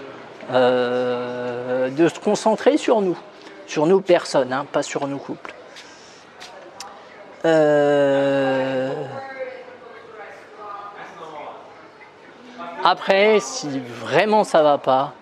euh, 0.53 1.89
de 1.91 2.09
se 2.09 2.19
concentrer 2.19 2.77
sur 2.77 3.01
nous, 3.01 3.19
sur 3.67 3.87
nous 3.87 4.01
personnes, 4.01 4.53
hein, 4.53 4.67
pas 4.71 4.83
sur 4.83 5.07
nous 5.07 5.19
couples. 5.19 5.55
Euh... 7.47 8.93
Après, 12.87 13.41
si 13.41 13.81
vraiment 14.03 14.45
ça 14.45 14.63
va 14.63 14.77
pas, 14.77 15.15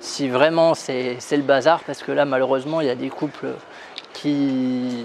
si 0.00 0.28
vraiment 0.28 0.74
c'est 0.74 1.18
le 1.30 1.42
bazar, 1.42 1.80
parce 1.84 2.02
que 2.02 2.12
là 2.12 2.24
malheureusement 2.24 2.80
il 2.80 2.86
y 2.86 2.90
a 2.90 2.94
des 2.94 3.08
couples 3.08 3.48
qui 4.12 5.04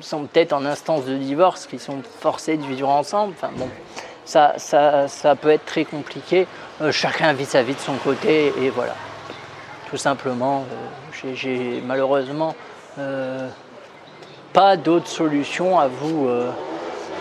sont 0.00 0.24
peut-être 0.24 0.52
en 0.52 0.64
instance 0.64 1.04
de 1.04 1.16
divorce, 1.16 1.66
qui 1.66 1.78
sont 1.78 1.98
forcés 2.20 2.56
de 2.56 2.64
vivre 2.64 2.88
ensemble. 2.88 3.34
Enfin 3.36 3.50
bon, 3.56 3.68
ça, 4.24 4.56
peut 5.40 5.50
être 5.50 5.64
très 5.64 5.84
compliqué. 5.84 6.46
Euh, 6.80 6.92
chacun 6.92 7.32
vit 7.32 7.44
sa 7.44 7.62
vie 7.62 7.74
de 7.74 7.80
son 7.80 7.94
côté 7.94 8.52
et 8.60 8.70
voilà. 8.70 8.94
Tout 9.90 9.96
simplement, 9.96 10.64
euh, 11.24 11.32
j'ai 11.34 11.82
malheureusement 11.86 12.54
euh, 12.98 13.48
pas 14.52 14.76
d'autre 14.76 15.08
solution 15.08 15.78
à 15.78 15.88
vous 15.88 16.28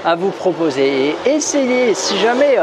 à 0.05 0.15
vous 0.15 0.31
proposer. 0.31 1.15
Essayez, 1.25 1.93
si 1.93 2.17
jamais 2.17 2.57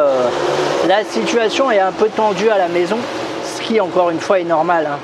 la 0.87 1.05
situation 1.05 1.71
est 1.71 1.79
un 1.79 1.93
peu 1.93 2.09
tendue 2.09 2.51
à 2.51 2.59
la 2.59 2.69
maison, 2.69 2.99
encore 3.79 4.11
une 4.11 4.19
fois 4.19 4.41
est 4.41 4.45
normal. 4.45 4.89
Hein. 4.91 4.99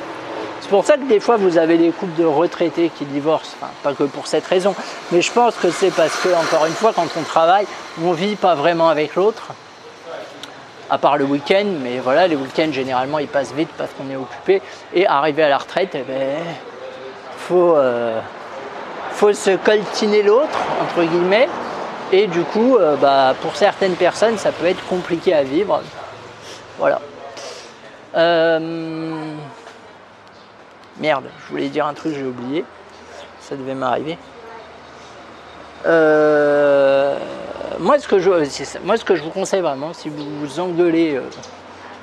C'est 0.60 0.70
pour 0.70 0.84
ça 0.84 0.96
que 0.96 1.04
des 1.04 1.20
fois 1.20 1.36
vous 1.36 1.58
avez 1.58 1.78
des 1.78 1.90
couples 1.90 2.20
de 2.20 2.24
retraités 2.24 2.90
qui 2.90 3.04
divorcent, 3.04 3.56
pas 3.84 3.92
que 3.92 4.02
pour 4.02 4.26
cette 4.26 4.46
raison, 4.46 4.74
mais 5.12 5.22
je 5.22 5.30
pense 5.30 5.54
que 5.54 5.70
c'est 5.70 5.92
parce 5.92 6.16
que, 6.16 6.28
encore 6.30 6.66
une 6.66 6.72
fois, 6.72 6.92
quand 6.92 7.06
on 7.16 7.22
travaille, 7.22 7.66
on 8.02 8.10
vit 8.10 8.34
pas 8.34 8.56
vraiment 8.56 8.88
avec 8.88 9.14
l'autre, 9.14 9.52
à 10.90 10.98
part 10.98 11.18
le 11.18 11.24
week-end, 11.24 11.66
mais 11.82 11.98
voilà, 11.98 12.26
les 12.26 12.34
week-ends 12.34 12.72
généralement 12.72 13.20
ils 13.20 13.28
passent 13.28 13.52
vite 13.52 13.68
parce 13.78 13.90
qu'on 13.92 14.10
est 14.10 14.16
occupé, 14.16 14.60
et 14.92 15.06
arrivé 15.06 15.44
à 15.44 15.48
la 15.48 15.58
retraite, 15.58 15.90
eh 15.94 16.02
ben, 16.02 16.38
faut, 17.38 17.76
euh, 17.76 18.20
se 19.12 19.56
coltiner 19.56 20.24
l'autre, 20.24 20.58
entre 20.82 21.08
guillemets, 21.08 21.48
et 22.10 22.26
du 22.26 22.42
coup, 22.42 22.76
euh, 22.76 22.96
bah, 22.96 23.34
pour 23.40 23.54
certaines 23.54 23.94
personnes, 23.94 24.36
ça 24.36 24.50
peut 24.50 24.66
être 24.66 24.84
compliqué 24.88 25.32
à 25.32 25.44
vivre. 25.44 25.80
Voilà. 26.78 27.00
Euh, 28.16 29.34
merde, 30.98 31.24
je 31.40 31.52
voulais 31.52 31.68
dire 31.68 31.86
un 31.86 31.94
truc, 31.94 32.14
j'ai 32.14 32.24
oublié. 32.24 32.64
Ça 33.40 33.56
devait 33.56 33.74
m'arriver. 33.74 34.18
Euh, 35.86 37.16
moi, 37.78 37.98
ce 37.98 38.08
que 38.08 38.18
je, 38.18 38.30
moi, 38.84 38.96
ce 38.96 39.04
que 39.04 39.14
je 39.14 39.22
vous 39.22 39.30
conseille 39.30 39.60
vraiment, 39.60 39.92
si 39.92 40.08
vous 40.08 40.24
vous 40.40 40.60
engueulez 40.60 41.20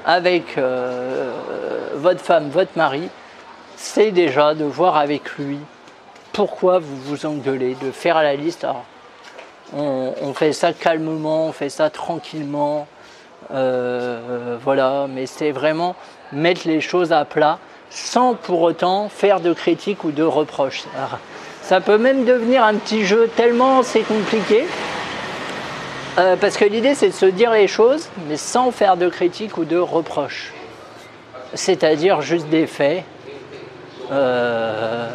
avec 0.05 0.57
votre 1.95 2.21
femme, 2.21 2.49
votre 2.49 2.77
mari, 2.77 3.09
c'est 3.75 4.11
déjà 4.11 4.53
de 4.53 4.63
voir 4.63 4.95
avec 4.97 5.37
lui 5.37 5.59
pourquoi 6.33 6.79
vous 6.79 6.95
vous 6.95 7.25
engueulez, 7.25 7.75
de 7.75 7.91
faire 7.91 8.21
la 8.21 8.35
liste. 8.35 8.63
Alors, 8.63 8.83
on, 9.73 10.33
fait 10.33 10.53
ça 10.53 10.73
calmement, 10.73 11.47
on 11.47 11.51
fait 11.51 11.69
ça 11.69 11.89
tranquillement. 11.89 12.87
Euh, 13.53 14.57
voilà, 14.63 15.07
mais 15.09 15.25
c'est 15.25 15.51
vraiment 15.51 15.95
mettre 16.31 16.61
les 16.65 16.81
choses 16.81 17.11
à 17.11 17.25
plat 17.25 17.59
sans 17.89 18.33
pour 18.33 18.61
autant 18.61 19.09
faire 19.09 19.39
de 19.39 19.53
critiques 19.53 20.03
ou 20.03 20.11
de 20.11 20.23
reproches. 20.23 20.83
ça 21.61 21.79
peut 21.79 21.97
même 21.97 22.25
devenir 22.25 22.63
un 22.63 22.75
petit 22.75 23.05
jeu 23.05 23.29
tellement 23.35 23.83
c'est 23.83 24.01
compliqué. 24.01 24.65
Euh, 26.17 26.35
parce 26.35 26.57
que 26.57 26.65
l'idée 26.65 26.95
c'est 26.95 27.09
de 27.09 27.13
se 27.13 27.25
dire 27.25 27.51
les 27.51 27.67
choses, 27.67 28.09
mais 28.27 28.37
sans 28.37 28.71
faire 28.71 28.97
de 28.97 29.09
critiques 29.09 29.57
ou 29.57 29.65
de 29.65 29.77
reproches. 29.77 30.51
C'est-à-dire 31.53 32.21
juste 32.21 32.47
des 32.49 32.65
faits. 32.65 33.03
Euh, 34.11 35.09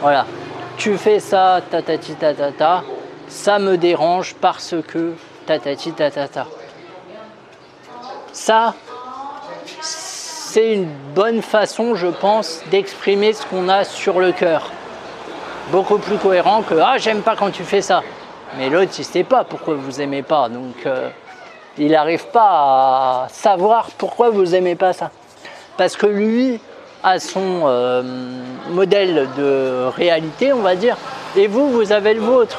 voilà 0.00 0.26
tu 0.82 0.98
fais 0.98 1.20
ça, 1.20 1.60
tatati 1.70 2.14
tatata, 2.14 2.82
ça 3.28 3.60
me 3.60 3.76
dérange 3.76 4.34
parce 4.40 4.74
que 4.88 5.12
tatati 5.46 5.92
tatata. 5.92 6.48
Ça, 8.32 8.74
c'est 9.80 10.72
une 10.74 10.88
bonne 11.14 11.42
façon, 11.42 11.94
je 11.94 12.06
pense, 12.06 12.62
d'exprimer 12.70 13.32
ce 13.34 13.44
qu'on 13.46 13.68
a 13.68 13.84
sur 13.84 14.20
le 14.20 14.32
cœur. 14.32 14.70
Beaucoup 15.70 15.98
plus 15.98 16.16
cohérent 16.16 16.62
que 16.62 16.74
ah 16.74 16.98
j'aime 16.98 17.22
pas 17.22 17.36
quand 17.36 17.50
tu 17.50 17.62
fais 17.62 17.82
ça. 17.82 18.02
Mais 18.58 18.68
l'autre 18.68 18.92
il 18.98 19.04
sait 19.04 19.24
pas 19.24 19.44
pourquoi 19.44 19.74
vous 19.74 20.00
aimez 20.00 20.22
pas, 20.22 20.48
donc 20.48 20.74
euh, 20.86 21.08
il 21.78 21.92
n'arrive 21.92 22.26
pas 22.26 23.24
à 23.24 23.26
savoir 23.30 23.90
pourquoi 23.96 24.30
vous 24.30 24.54
aimez 24.54 24.74
pas 24.74 24.92
ça. 24.92 25.10
Parce 25.76 25.96
que 25.96 26.06
lui, 26.06 26.60
à 27.02 27.18
son 27.18 27.62
euh, 27.64 28.02
modèle 28.70 29.28
de 29.36 29.86
réalité, 29.96 30.52
on 30.52 30.60
va 30.60 30.74
dire, 30.74 30.96
et 31.36 31.46
vous, 31.46 31.70
vous 31.70 31.92
avez 31.92 32.14
le 32.14 32.20
vôtre. 32.20 32.58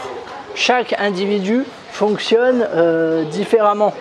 Chaque 0.55 0.93
individu 0.99 1.65
fonctionne 1.91 2.67
euh, 2.75 3.23
différemment. 3.25 3.93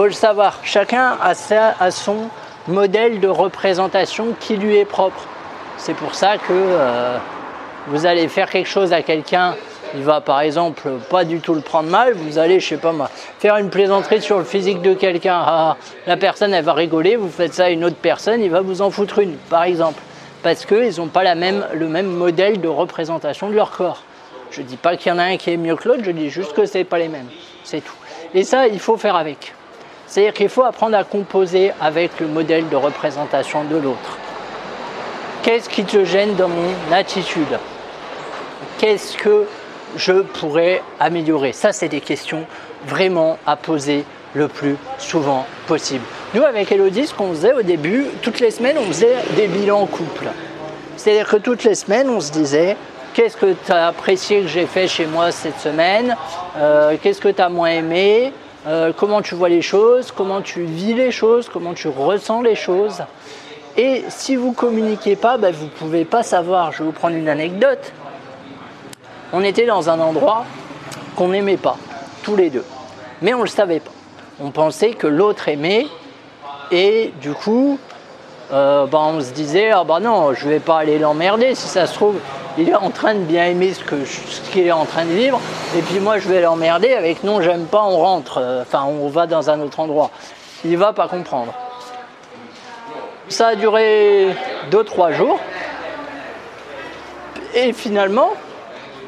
Faut 0.00 0.06
le 0.06 0.12
savoir. 0.12 0.60
Chacun 0.62 1.18
a, 1.20 1.34
a, 1.78 1.90
son 1.90 2.30
modèle 2.66 3.20
de 3.20 3.28
représentation 3.28 4.28
qui 4.40 4.56
lui 4.56 4.78
est 4.78 4.86
propre. 4.86 5.20
C'est 5.76 5.92
pour 5.92 6.14
ça 6.14 6.38
que 6.38 6.54
euh, 6.54 7.18
vous 7.88 8.06
allez 8.06 8.26
faire 8.28 8.48
quelque 8.48 8.66
chose 8.66 8.94
à 8.94 9.02
quelqu'un 9.02 9.56
il 9.94 10.00
va 10.02 10.22
par 10.22 10.40
exemple 10.40 10.88
pas 11.10 11.24
du 11.24 11.40
tout 11.40 11.52
le 11.52 11.60
prendre 11.60 11.90
mal, 11.90 12.14
vous 12.14 12.38
allez, 12.38 12.60
je 12.60 12.66
sais 12.66 12.76
pas 12.78 12.92
moi, 12.92 13.10
faire 13.40 13.58
une 13.58 13.68
plaisanterie 13.68 14.22
sur 14.22 14.38
le 14.38 14.44
physique 14.44 14.80
de 14.80 14.94
quelqu'un, 14.94 15.38
ah, 15.38 15.76
la 16.06 16.16
personne 16.16 16.54
elle 16.54 16.64
va 16.64 16.72
rigoler, 16.72 17.16
vous 17.16 17.28
faites 17.28 17.52
ça 17.52 17.66
à 17.66 17.68
une 17.68 17.84
autre 17.84 17.98
personne, 18.00 18.40
il 18.40 18.50
va 18.50 18.62
vous 18.62 18.80
en 18.80 18.90
foutre 18.90 19.18
une, 19.18 19.34
par 19.50 19.64
exemple, 19.64 20.00
parce 20.42 20.64
qu'ils 20.64 20.96
n'ont 20.96 21.08
pas 21.08 21.24
la 21.24 21.34
même, 21.34 21.66
le 21.74 21.88
même 21.88 22.06
modèle 22.06 22.62
de 22.62 22.68
représentation 22.68 23.50
de 23.50 23.54
leur 23.54 23.70
corps. 23.70 24.02
Je 24.50 24.62
dis 24.62 24.78
pas 24.78 24.96
qu'il 24.96 25.12
y 25.12 25.14
en 25.14 25.18
a 25.18 25.24
un 25.24 25.36
qui 25.36 25.50
est 25.50 25.58
mieux 25.58 25.76
que 25.76 25.88
l'autre, 25.88 26.04
je 26.04 26.10
dis 26.10 26.30
juste 26.30 26.54
que 26.54 26.64
c'est 26.64 26.84
pas 26.84 26.98
les 26.98 27.08
mêmes, 27.08 27.28
c'est 27.64 27.82
tout. 27.82 27.96
Et 28.32 28.44
ça, 28.44 28.66
il 28.66 28.80
faut 28.80 28.96
faire 28.96 29.16
avec. 29.16 29.52
C'est-à-dire 30.10 30.32
qu'il 30.32 30.48
faut 30.48 30.64
apprendre 30.64 30.96
à 30.96 31.04
composer 31.04 31.70
avec 31.80 32.18
le 32.18 32.26
modèle 32.26 32.68
de 32.68 32.74
représentation 32.74 33.62
de 33.62 33.76
l'autre. 33.76 34.18
Qu'est-ce 35.44 35.68
qui 35.68 35.84
te 35.84 36.04
gêne 36.04 36.34
dans 36.34 36.48
mon 36.48 36.72
attitude? 36.92 37.60
Qu'est-ce 38.78 39.16
que 39.16 39.46
je 39.94 40.14
pourrais 40.22 40.82
améliorer? 40.98 41.52
Ça, 41.52 41.72
c'est 41.72 41.86
des 41.86 42.00
questions 42.00 42.44
vraiment 42.88 43.38
à 43.46 43.54
poser 43.54 44.04
le 44.34 44.48
plus 44.48 44.74
souvent 44.98 45.46
possible. 45.68 46.04
Nous, 46.34 46.42
avec 46.42 46.72
Elodie, 46.72 47.06
ce 47.06 47.14
qu'on 47.14 47.30
faisait 47.30 47.52
au 47.52 47.62
début, 47.62 48.06
toutes 48.20 48.40
les 48.40 48.50
semaines, 48.50 48.78
on 48.78 48.86
faisait 48.86 49.14
des 49.36 49.46
bilans 49.46 49.86
couple. 49.86 50.26
C'est-à-dire 50.96 51.28
que 51.28 51.36
toutes 51.36 51.62
les 51.62 51.76
semaines, 51.76 52.10
on 52.10 52.20
se 52.20 52.32
disait 52.32 52.76
qu'est-ce 53.14 53.36
que 53.36 53.54
tu 53.64 53.70
as 53.70 53.86
apprécié 53.86 54.40
que 54.40 54.48
j'ai 54.48 54.66
fait 54.66 54.88
chez 54.88 55.06
moi 55.06 55.30
cette 55.30 55.60
semaine, 55.60 56.16
euh, 56.56 56.96
qu'est-ce 57.00 57.20
que 57.20 57.28
tu 57.28 57.40
as 57.40 57.48
moins 57.48 57.70
aimé, 57.70 58.32
euh, 58.66 58.92
comment 58.96 59.22
tu 59.22 59.34
vois 59.34 59.48
les 59.48 59.62
choses, 59.62 60.12
comment 60.12 60.42
tu 60.42 60.64
vis 60.64 60.94
les 60.94 61.10
choses, 61.10 61.48
comment 61.48 61.72
tu 61.72 61.88
ressens 61.88 62.42
les 62.42 62.54
choses. 62.54 63.02
Et 63.76 64.04
si 64.08 64.36
vous 64.36 64.52
communiquez 64.52 65.16
pas, 65.16 65.38
ben, 65.38 65.54
vous 65.54 65.64
ne 65.64 65.70
pouvez 65.70 66.04
pas 66.04 66.22
savoir. 66.22 66.72
Je 66.72 66.78
vais 66.78 66.84
vous 66.84 66.92
prendre 66.92 67.16
une 67.16 67.28
anecdote. 67.28 67.92
on 69.32 69.42
était 69.42 69.66
dans 69.66 69.88
un 69.88 70.00
endroit 70.00 70.44
qu'on 71.16 71.28
n'aimait 71.28 71.56
pas, 71.56 71.76
tous 72.22 72.36
les 72.36 72.50
deux. 72.50 72.64
Mais 73.22 73.32
on 73.32 73.38
ne 73.38 73.44
le 73.44 73.48
savait 73.48 73.80
pas. 73.80 73.92
On 74.40 74.50
pensait 74.50 74.90
que 74.90 75.06
l'autre 75.06 75.48
aimait 75.48 75.86
et 76.70 77.12
du 77.20 77.32
coup, 77.32 77.78
euh, 78.52 78.86
bah, 78.86 78.98
on 79.00 79.20
se 79.20 79.32
disait, 79.32 79.70
ah 79.70 79.84
bah 79.84 80.00
non, 80.00 80.34
je 80.34 80.48
vais 80.48 80.60
pas 80.60 80.78
aller 80.78 80.98
l'emmerder, 80.98 81.54
si 81.54 81.68
ça 81.68 81.86
se 81.86 81.94
trouve, 81.94 82.16
il 82.60 82.68
est 82.68 82.74
en 82.74 82.90
train 82.90 83.14
de 83.14 83.20
bien 83.20 83.46
aimer 83.46 83.72
ce 83.72 84.50
qu'il 84.50 84.66
est 84.66 84.72
en 84.72 84.84
train 84.84 85.04
de 85.04 85.10
vivre, 85.10 85.40
et 85.76 85.82
puis 85.82 86.00
moi 86.00 86.18
je 86.18 86.28
vais 86.28 86.40
l'emmerder 86.40 86.92
avec 86.92 87.24
non, 87.24 87.40
j'aime 87.40 87.66
pas, 87.66 87.82
on 87.82 87.98
rentre, 87.98 88.38
euh, 88.38 88.62
enfin 88.62 88.84
on 88.84 89.08
va 89.08 89.26
dans 89.26 89.50
un 89.50 89.60
autre 89.60 89.80
endroit. 89.80 90.10
Il 90.64 90.76
va 90.76 90.92
pas 90.92 91.08
comprendre. 91.08 91.54
Ça 93.28 93.48
a 93.48 93.54
duré 93.54 94.28
2-3 94.70 95.12
jours, 95.12 95.40
et 97.54 97.72
finalement, 97.72 98.30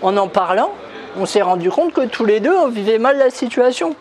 en 0.01 0.17
en 0.17 0.29
parlant, 0.29 0.71
on 1.17 1.27
s'est 1.27 1.43
rendu 1.43 1.71
compte 1.71 1.93
que 1.93 2.07
tous 2.07 2.25
les 2.25 2.41
deux, 2.41 2.57
on 2.57 2.69
vivait 2.69 2.99
mal 2.99 3.19
la 3.19 3.31
situation. 3.31 3.95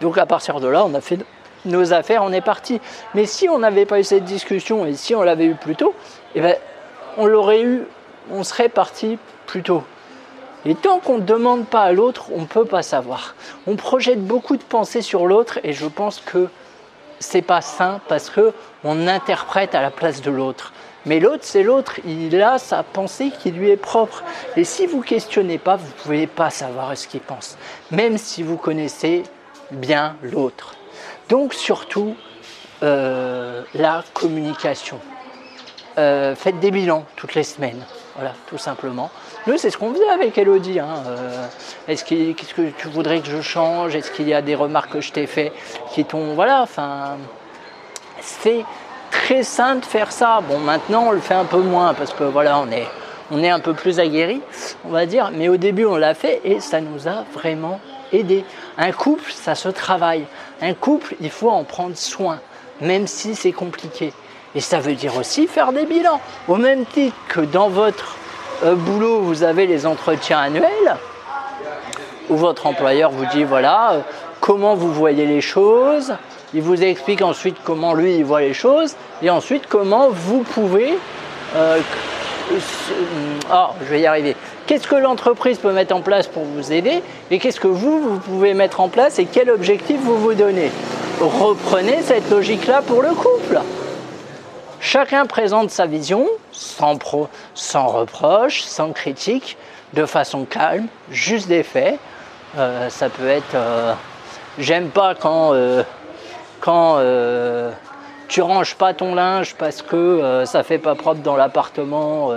Donc 0.00 0.18
à 0.18 0.26
partir 0.26 0.60
de 0.60 0.68
là, 0.68 0.84
on 0.84 0.94
a 0.94 1.00
fait 1.00 1.18
nos 1.64 1.92
affaires, 1.92 2.22
on 2.22 2.32
est 2.32 2.40
parti. 2.40 2.80
Mais 3.14 3.26
si 3.26 3.48
on 3.48 3.58
n'avait 3.58 3.86
pas 3.86 4.00
eu 4.00 4.04
cette 4.04 4.24
discussion 4.24 4.86
et 4.86 4.94
si 4.94 5.14
on 5.14 5.22
l'avait 5.22 5.46
eu 5.46 5.54
plus 5.54 5.76
tôt, 5.76 5.94
eh 6.34 6.40
ben, 6.40 6.56
on 7.16 7.26
l'aurait 7.26 7.62
eu, 7.62 7.82
on 8.30 8.44
serait 8.44 8.68
parti 8.68 9.18
plus 9.46 9.62
tôt. 9.62 9.84
Et 10.66 10.74
tant 10.74 10.98
qu'on 10.98 11.18
ne 11.18 11.24
demande 11.24 11.66
pas 11.66 11.82
à 11.82 11.92
l'autre, 11.92 12.30
on 12.32 12.42
ne 12.42 12.46
peut 12.46 12.64
pas 12.64 12.82
savoir. 12.82 13.34
On 13.66 13.76
projette 13.76 14.24
beaucoup 14.24 14.56
de 14.56 14.62
pensées 14.62 15.02
sur 15.02 15.26
l'autre 15.26 15.58
et 15.62 15.72
je 15.72 15.86
pense 15.86 16.20
que 16.20 16.48
c'est 17.18 17.42
pas 17.42 17.60
sain 17.60 18.00
parce 18.08 18.30
que 18.30 18.52
on 18.82 19.06
interprète 19.06 19.74
à 19.74 19.82
la 19.82 19.90
place 19.90 20.22
de 20.22 20.30
l'autre. 20.30 20.72
Mais 21.06 21.20
l'autre, 21.20 21.42
c'est 21.42 21.62
l'autre. 21.62 22.00
Il 22.06 22.40
a 22.42 22.58
sa 22.58 22.82
pensée 22.82 23.30
qui 23.42 23.50
lui 23.50 23.70
est 23.70 23.76
propre. 23.76 24.24
Et 24.56 24.64
si 24.64 24.86
vous 24.86 25.02
questionnez 25.02 25.58
pas, 25.58 25.76
vous 25.76 25.86
ne 25.86 26.02
pouvez 26.02 26.26
pas 26.26 26.48
savoir 26.48 26.96
ce 26.96 27.06
qu'il 27.06 27.20
pense, 27.20 27.58
même 27.90 28.16
si 28.16 28.42
vous 28.42 28.56
connaissez 28.56 29.22
bien 29.70 30.16
l'autre. 30.22 30.76
Donc 31.28 31.52
surtout, 31.52 32.16
euh, 32.82 33.62
la 33.74 34.02
communication. 34.14 34.98
Euh, 35.96 36.34
faites 36.34 36.58
des 36.58 36.70
bilans 36.70 37.04
toutes 37.16 37.34
les 37.34 37.44
semaines, 37.44 37.84
voilà, 38.14 38.32
tout 38.46 38.58
simplement. 38.58 39.10
Nous, 39.46 39.58
c'est 39.58 39.70
ce 39.70 39.76
qu'on 39.76 39.92
faisait 39.92 40.08
avec 40.08 40.38
Elodie. 40.38 40.78
Hein. 40.78 41.02
Euh, 41.06 41.46
est-ce 41.88 42.04
qu'est-ce 42.04 42.54
que 42.54 42.70
tu 42.70 42.88
voudrais 42.88 43.20
que 43.20 43.28
je 43.28 43.40
change? 43.40 43.96
Est-ce 43.96 44.10
qu'il 44.12 44.28
y 44.28 44.34
a 44.34 44.42
des 44.42 44.54
remarques 44.54 44.92
que 44.92 45.00
je 45.00 45.12
t'ai 45.12 45.26
fait 45.26 45.52
qui 45.92 46.04
t'ont, 46.04 46.34
voilà, 46.34 46.62
enfin, 46.62 47.16
c'est 48.20 48.64
très 49.10 49.42
sain 49.42 49.76
de 49.76 49.84
faire 49.84 50.12
ça. 50.12 50.40
Bon, 50.48 50.58
maintenant, 50.58 51.06
on 51.08 51.10
le 51.10 51.20
fait 51.20 51.34
un 51.34 51.44
peu 51.44 51.58
moins 51.58 51.94
parce 51.94 52.12
que 52.12 52.24
voilà, 52.24 52.58
on 52.60 52.70
est, 52.70 52.86
on 53.32 53.42
est 53.42 53.50
un 53.50 53.60
peu 53.60 53.74
plus 53.74 53.98
aguerri, 53.98 54.40
on 54.84 54.90
va 54.90 55.06
dire. 55.06 55.30
Mais 55.32 55.48
au 55.48 55.56
début, 55.56 55.84
on 55.84 55.96
l'a 55.96 56.14
fait 56.14 56.40
et 56.44 56.60
ça 56.60 56.80
nous 56.80 57.08
a 57.08 57.24
vraiment 57.32 57.80
aidé. 58.12 58.44
Un 58.78 58.92
couple, 58.92 59.32
ça 59.32 59.56
se 59.56 59.68
travaille. 59.68 60.24
Un 60.60 60.74
couple, 60.74 61.16
il 61.20 61.30
faut 61.30 61.50
en 61.50 61.64
prendre 61.64 61.96
soin, 61.96 62.40
même 62.80 63.08
si 63.08 63.34
c'est 63.34 63.52
compliqué. 63.52 64.12
Et 64.54 64.60
ça 64.60 64.78
veut 64.78 64.94
dire 64.94 65.16
aussi 65.16 65.46
faire 65.46 65.72
des 65.72 65.84
bilans. 65.84 66.20
Au 66.48 66.56
même 66.56 66.84
titre 66.84 67.16
que 67.28 67.40
dans 67.40 67.68
votre 67.68 68.16
euh, 68.64 68.74
boulot, 68.74 69.20
vous 69.20 69.42
avez 69.42 69.66
les 69.66 69.84
entretiens 69.84 70.38
annuels, 70.38 70.96
où 72.30 72.36
votre 72.36 72.66
employeur 72.66 73.10
vous 73.10 73.26
dit 73.26 73.44
voilà, 73.44 73.92
euh, 73.92 74.00
comment 74.40 74.74
vous 74.74 74.92
voyez 74.92 75.26
les 75.26 75.40
choses. 75.40 76.14
Il 76.54 76.62
vous 76.62 76.82
explique 76.84 77.20
ensuite 77.20 77.56
comment 77.64 77.94
lui 77.94 78.16
il 78.16 78.24
voit 78.24 78.42
les 78.42 78.54
choses, 78.54 78.94
et 79.22 79.30
ensuite 79.30 79.64
comment 79.68 80.08
vous 80.10 80.42
pouvez. 80.42 80.96
Euh, 81.56 81.80
oh, 83.52 83.66
je 83.80 83.86
vais 83.86 84.00
y 84.02 84.06
arriver. 84.06 84.36
Qu'est-ce 84.66 84.86
que 84.86 84.94
l'entreprise 84.94 85.58
peut 85.58 85.72
mettre 85.72 85.94
en 85.94 86.00
place 86.00 86.26
pour 86.26 86.44
vous 86.44 86.72
aider 86.72 87.02
et 87.30 87.38
qu'est-ce 87.38 87.60
que 87.60 87.68
vous, 87.68 88.00
vous 88.00 88.18
pouvez 88.18 88.54
mettre 88.54 88.80
en 88.80 88.88
place 88.88 89.18
et 89.18 89.26
quel 89.26 89.50
objectif 89.50 90.00
vous 90.00 90.16
vous 90.16 90.34
donnez? 90.34 90.70
Reprenez 91.20 92.00
cette 92.02 92.30
logique-là 92.30 92.82
pour 92.82 93.02
le 93.02 93.10
couple. 93.10 93.60
Chacun 94.86 95.24
présente 95.24 95.70
sa 95.70 95.86
vision 95.86 96.26
sans, 96.52 96.98
pro, 96.98 97.28
sans 97.54 97.86
reproche, 97.86 98.60
sans 98.60 98.92
critique, 98.92 99.56
de 99.94 100.04
façon 100.04 100.44
calme, 100.44 100.88
juste 101.10 101.48
des 101.48 101.62
faits. 101.62 101.98
Euh, 102.58 102.90
ça 102.90 103.08
peut 103.08 103.26
être 103.26 103.54
euh, 103.54 103.94
j'aime 104.58 104.90
pas 104.90 105.14
quand, 105.14 105.54
euh, 105.54 105.82
quand 106.60 107.00
tu 108.28 108.42
ranges 108.42 108.74
pas 108.74 108.92
ton 108.92 109.14
linge 109.14 109.54
parce 109.54 109.80
que 109.80 110.42
ça 110.44 110.62
fait 110.62 110.78
pas 110.78 110.94
propre 110.94 111.22
dans 111.22 111.36
l'appartement 111.36 112.30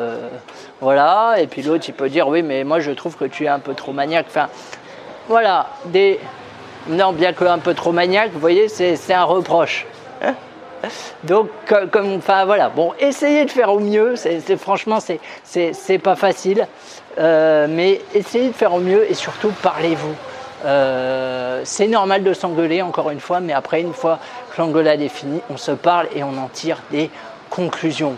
voilà, 0.79 1.35
et 1.39 1.47
puis 1.47 1.63
l'autre, 1.63 1.83
il 1.89 1.93
peut 1.93 2.07
dire 2.07 2.29
oui, 2.29 2.43
mais 2.43 2.63
moi 2.63 2.79
je 2.79 2.91
trouve 2.91 3.17
que 3.17 3.25
tu 3.25 3.43
es 3.43 3.49
un 3.49 3.59
peu 3.59 3.73
trop 3.73 3.91
maniaque. 3.91 4.27
Enfin, 4.29 4.47
voilà, 5.27 5.67
des. 5.87 6.17
Non, 6.87 7.11
bien 7.11 7.33
que 7.33 7.43
un 7.43 7.59
peu 7.59 7.73
trop 7.73 7.91
maniaque, 7.91 8.31
vous 8.31 8.39
voyez, 8.39 8.69
c'est 8.69 9.13
un 9.13 9.25
reproche. 9.25 9.85
Hein? 10.23 10.33
Donc, 11.23 11.49
comme, 11.91 12.15
enfin 12.15 12.45
voilà, 12.45 12.69
bon, 12.69 12.93
essayez 12.99 13.45
de 13.45 13.51
faire 13.51 13.71
au 13.71 13.79
mieux, 13.79 14.15
c'est 14.15 14.57
franchement, 14.57 14.99
c'est 15.43 15.97
pas 15.99 16.15
facile, 16.15 16.67
euh, 17.19 17.67
mais 17.69 18.01
essayez 18.13 18.49
de 18.49 18.53
faire 18.53 18.73
au 18.73 18.79
mieux 18.79 19.09
et 19.09 19.13
surtout 19.13 19.51
parlez-vous. 19.61 20.15
Euh, 20.65 21.61
c'est 21.63 21.87
normal 21.87 22.23
de 22.23 22.33
s'engueuler, 22.33 22.81
encore 22.81 23.09
une 23.09 23.19
fois, 23.19 23.39
mais 23.39 23.53
après, 23.53 23.81
une 23.81 23.93
fois 23.93 24.19
que 24.51 24.61
l'engueulade 24.61 25.01
est 25.01 25.09
finie, 25.09 25.41
on 25.49 25.57
se 25.57 25.71
parle 25.71 26.07
et 26.15 26.23
on 26.23 26.37
en 26.37 26.47
tire 26.47 26.79
des 26.91 27.09
conclusions. 27.49 28.17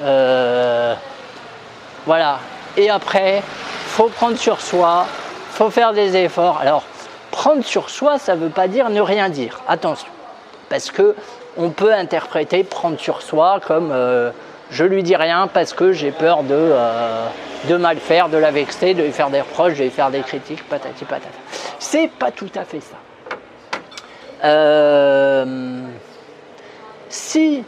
Euh, 0.00 0.94
voilà. 2.06 2.38
Et 2.76 2.88
après, 2.88 3.42
faut 3.86 4.08
prendre 4.08 4.36
sur 4.36 4.60
soi, 4.60 5.06
faut 5.50 5.70
faire 5.70 5.92
des 5.92 6.16
efforts. 6.16 6.58
Alors, 6.60 6.84
prendre 7.30 7.64
sur 7.64 7.90
soi, 7.90 8.18
ça 8.18 8.36
ne 8.36 8.40
veut 8.44 8.50
pas 8.50 8.68
dire 8.68 8.88
ne 8.88 9.00
rien 9.00 9.28
dire. 9.28 9.60
Attention, 9.68 10.08
parce 10.68 10.90
que 10.90 11.14
on 11.56 11.70
peut 11.70 11.92
interpréter 11.92 12.64
prendre 12.64 12.98
sur 12.98 13.22
soi 13.22 13.60
comme 13.66 13.90
euh, 13.92 14.30
je 14.70 14.84
lui 14.84 15.02
dis 15.02 15.16
rien 15.16 15.48
parce 15.52 15.74
que 15.74 15.92
j'ai 15.92 16.10
peur 16.10 16.42
de, 16.42 16.54
euh, 16.54 17.26
de 17.68 17.76
mal 17.76 17.98
faire, 17.98 18.28
de 18.28 18.38
la 18.38 18.50
vexer, 18.50 18.94
de 18.94 19.02
lui 19.02 19.12
faire 19.12 19.30
des 19.30 19.40
reproches, 19.40 19.74
de 19.74 19.84
lui 19.84 19.90
faire 19.90 20.10
des 20.10 20.20
critiques, 20.20 20.66
patati 20.68 21.04
patata. 21.04 21.28
C'est 21.78 22.08
pas 22.08 22.30
tout 22.30 22.50
à 22.54 22.64
fait 22.64 22.80
ça. 22.80 22.96
Euh, 24.44 25.82
si 27.08 27.62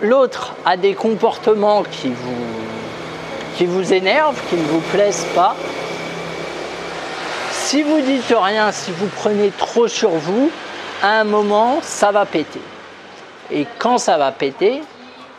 l'autre 0.00 0.54
a 0.64 0.76
des 0.76 0.94
comportements 0.94 1.82
qui 1.82 2.08
vous, 2.08 2.46
qui 3.56 3.66
vous 3.66 3.92
énervent, 3.92 4.40
qui 4.48 4.54
ne 4.54 4.66
vous 4.66 4.80
plaisent 4.92 5.26
pas, 5.34 5.56
si 7.50 7.82
vous 7.82 8.00
dites 8.00 8.32
rien, 8.34 8.70
si 8.70 8.92
vous 8.92 9.08
prenez 9.08 9.50
trop 9.50 9.88
sur 9.88 10.10
vous, 10.10 10.50
un 11.02 11.24
moment, 11.24 11.78
ça 11.82 12.10
va 12.12 12.26
péter. 12.26 12.60
Et 13.50 13.66
quand 13.78 13.98
ça 13.98 14.18
va 14.18 14.32
péter, 14.32 14.82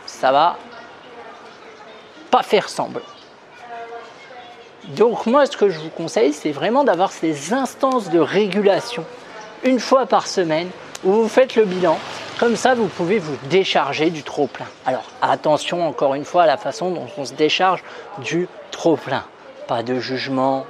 ça 0.06 0.32
va 0.32 0.56
pas 2.30 2.42
faire 2.42 2.68
semblant. 2.68 3.02
Donc 4.88 5.26
moi, 5.26 5.46
ce 5.46 5.56
que 5.56 5.68
je 5.68 5.78
vous 5.78 5.90
conseille, 5.90 6.32
c'est 6.32 6.52
vraiment 6.52 6.84
d'avoir 6.84 7.12
ces 7.12 7.52
instances 7.52 8.10
de 8.10 8.18
régulation 8.18 9.04
une 9.62 9.78
fois 9.78 10.06
par 10.06 10.26
semaine 10.26 10.68
où 11.04 11.12
vous 11.12 11.28
faites 11.28 11.56
le 11.56 11.64
bilan 11.64 11.98
comme 12.40 12.56
ça, 12.56 12.74
vous 12.74 12.86
pouvez 12.86 13.18
vous 13.18 13.36
décharger 13.50 14.08
du 14.08 14.22
trop-plein. 14.22 14.64
Alors 14.86 15.04
attention 15.20 15.86
encore 15.86 16.14
une 16.14 16.24
fois 16.24 16.44
à 16.44 16.46
la 16.46 16.56
façon 16.56 16.90
dont 16.90 17.06
on 17.18 17.26
se 17.26 17.34
décharge 17.34 17.84
du 18.24 18.48
trop-plein. 18.70 19.24
Pas 19.68 19.82
de 19.82 20.00
jugement. 20.00 20.64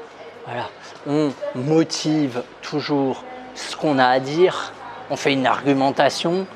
Voilà. 0.47 0.69
On 1.07 1.31
motive 1.55 2.43
toujours 2.61 3.23
ce 3.55 3.77
qu'on 3.77 4.01
a 4.01 4.07
à 4.07 4.19
dire. 4.19 4.73
On 5.11 5.17
fait 5.17 5.33
une 5.33 5.47
argumentation. 5.47 6.47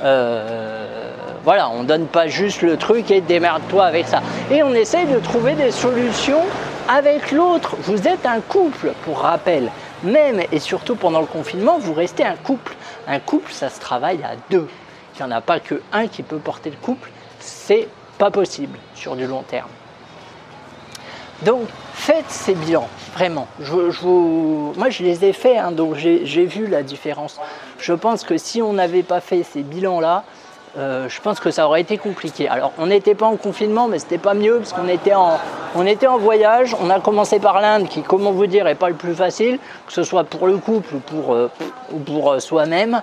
Euh, 0.00 1.12
voilà, 1.44 1.68
on 1.70 1.82
donne 1.82 2.06
pas 2.06 2.28
juste 2.28 2.62
le 2.62 2.76
truc 2.76 3.10
et 3.10 3.20
démerde-toi 3.20 3.84
avec 3.84 4.06
ça. 4.06 4.22
Et 4.50 4.62
on 4.62 4.72
essaye 4.74 5.06
de 5.06 5.18
trouver 5.18 5.54
des 5.54 5.70
solutions 5.70 6.42
avec 6.88 7.32
l'autre. 7.32 7.76
Vous 7.82 8.06
êtes 8.06 8.24
un 8.26 8.40
couple, 8.40 8.92
pour 9.04 9.20
rappel. 9.20 9.70
Même 10.04 10.42
et 10.52 10.60
surtout 10.60 10.94
pendant 10.94 11.20
le 11.20 11.26
confinement, 11.26 11.78
vous 11.78 11.94
restez 11.94 12.24
un 12.24 12.36
couple. 12.36 12.74
Un 13.08 13.18
couple, 13.18 13.52
ça 13.52 13.70
se 13.70 13.80
travaille 13.80 14.22
à 14.22 14.36
deux. 14.50 14.68
Il 15.14 15.24
n'y 15.24 15.32
en 15.32 15.36
a 15.36 15.40
pas 15.40 15.60
que 15.60 15.80
un 15.92 16.06
qui 16.06 16.22
peut 16.22 16.38
porter 16.38 16.70
le 16.70 16.76
couple. 16.76 17.10
C'est 17.40 17.88
pas 18.18 18.30
possible 18.30 18.78
sur 18.94 19.16
du 19.16 19.26
long 19.26 19.42
terme. 19.42 19.68
Donc, 21.42 21.66
faites 21.92 22.30
ces 22.30 22.54
bilans, 22.54 22.88
vraiment. 23.14 23.46
moi, 23.60 24.88
je 24.88 25.02
les 25.02 25.24
ai 25.24 25.32
faits, 25.32 25.58
hein, 25.58 25.70
donc 25.70 25.94
j'ai 25.96 26.46
vu 26.46 26.66
la 26.66 26.82
différence. 26.82 27.38
Je 27.78 27.92
pense 27.92 28.24
que 28.24 28.38
si 28.38 28.62
on 28.62 28.72
n'avait 28.72 29.02
pas 29.02 29.20
fait 29.20 29.42
ces 29.42 29.62
bilans-là, 29.62 30.24
euh, 30.78 31.08
je 31.08 31.20
pense 31.20 31.40
que 31.40 31.50
ça 31.50 31.66
aurait 31.66 31.80
été 31.80 31.98
compliqué. 31.98 32.48
Alors, 32.48 32.72
on 32.78 32.86
n'était 32.86 33.14
pas 33.14 33.26
en 33.26 33.36
confinement, 33.36 33.88
mais 33.88 33.98
c'était 33.98 34.18
pas 34.18 34.34
mieux 34.34 34.58
parce 34.58 34.72
qu'on 34.72 34.88
était 34.88 35.14
en, 36.06 36.18
voyage. 36.18 36.76
On 36.80 36.90
a 36.90 37.00
commencé 37.00 37.38
par 37.38 37.60
l'Inde, 37.60 37.88
qui, 37.88 38.02
comment 38.02 38.32
vous 38.32 38.46
dire, 38.46 38.66
est 38.66 38.74
pas 38.74 38.88
le 38.88 38.94
plus 38.94 39.14
facile, 39.14 39.58
que 39.86 39.92
ce 39.92 40.02
soit 40.02 40.24
pour 40.24 40.46
le 40.46 40.58
couple 40.58 40.96
ou 40.96 40.98
pour, 41.00 41.34
euh, 41.34 41.50
euh, 41.92 42.40
soi-même. 42.40 43.02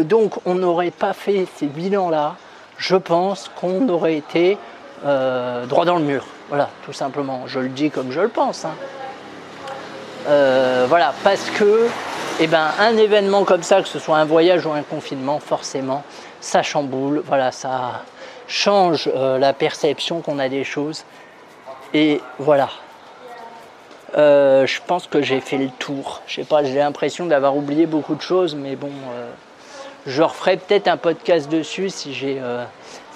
donc, 0.00 0.34
on 0.44 0.54
n'aurait 0.54 0.90
pas 0.90 1.12
fait 1.12 1.46
ces 1.56 1.66
bilans-là. 1.66 2.36
Je 2.76 2.96
pense 2.96 3.50
qu'on 3.60 3.88
aurait 3.88 4.16
été 4.16 4.58
droit 5.02 5.84
dans 5.84 5.96
le 5.96 6.04
mur. 6.04 6.24
Voilà, 6.48 6.68
tout 6.84 6.92
simplement. 6.92 7.46
Je 7.46 7.60
le 7.60 7.68
dis 7.68 7.90
comme 7.90 8.12
je 8.12 8.20
le 8.20 8.28
pense. 8.28 8.64
Hein. 8.64 8.74
Euh, 10.26 10.86
voilà, 10.88 11.14
parce 11.22 11.50
que 11.50 11.88
eh 12.40 12.46
ben, 12.46 12.70
un 12.78 12.96
événement 12.96 13.44
comme 13.44 13.62
ça, 13.62 13.82
que 13.82 13.88
ce 13.88 13.98
soit 13.98 14.16
un 14.16 14.24
voyage 14.24 14.66
ou 14.66 14.72
un 14.72 14.82
confinement, 14.82 15.38
forcément, 15.38 16.02
ça 16.40 16.62
chamboule, 16.62 17.22
voilà, 17.26 17.52
ça 17.52 18.02
change 18.46 19.10
euh, 19.14 19.38
la 19.38 19.52
perception 19.52 20.20
qu'on 20.20 20.38
a 20.38 20.48
des 20.48 20.64
choses. 20.64 21.04
Et 21.92 22.20
voilà. 22.38 22.70
Euh, 24.16 24.66
je 24.66 24.80
pense 24.86 25.06
que 25.06 25.22
j'ai 25.22 25.40
fait 25.40 25.58
le 25.58 25.68
tour. 25.68 26.22
Je 26.26 26.36
sais 26.36 26.44
pas, 26.44 26.62
j'ai 26.62 26.74
l'impression 26.74 27.26
d'avoir 27.26 27.56
oublié 27.56 27.86
beaucoup 27.86 28.14
de 28.14 28.22
choses, 28.22 28.54
mais 28.54 28.76
bon, 28.76 28.92
je 30.06 30.22
referai 30.22 30.56
peut-être 30.56 30.88
un 30.88 30.96
podcast 30.96 31.48
dessus 31.48 31.90
si 31.90 32.14
j'ai 32.14 32.40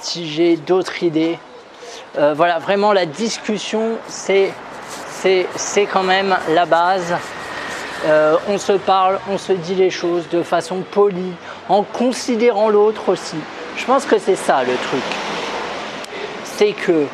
si 0.01 0.29
j'ai 0.29 0.57
d'autres 0.57 1.03
idées. 1.03 1.39
Voilà, 2.15 2.59
vraiment 2.59 2.93
la 2.93 3.07
discussion, 3.07 3.99
c'est 4.07 4.53
quand 5.93 6.03
même 6.03 6.37
la 6.51 6.67
base. 6.67 7.15
Euh, 8.07 8.37
on 8.49 8.59
se 8.59 8.73
parle, 8.73 9.19
on 9.29 9.39
se 9.39 9.53
dit 9.53 9.75
les 9.75 9.91
choses 9.91 10.29
de 10.29 10.43
façon 10.43 10.83
polie, 10.89 11.33
en 11.69 11.83
considérant 11.83 12.69
l'autre 12.69 13.09
aussi. 13.09 13.37
Je 13.77 13.85
pense 13.85 14.05
que 14.05 14.19
c'est 14.19 14.37
ça 14.37 14.63
le 14.63 14.75
truc. 14.75 15.03
C'est 16.45 16.73
que 16.73 17.07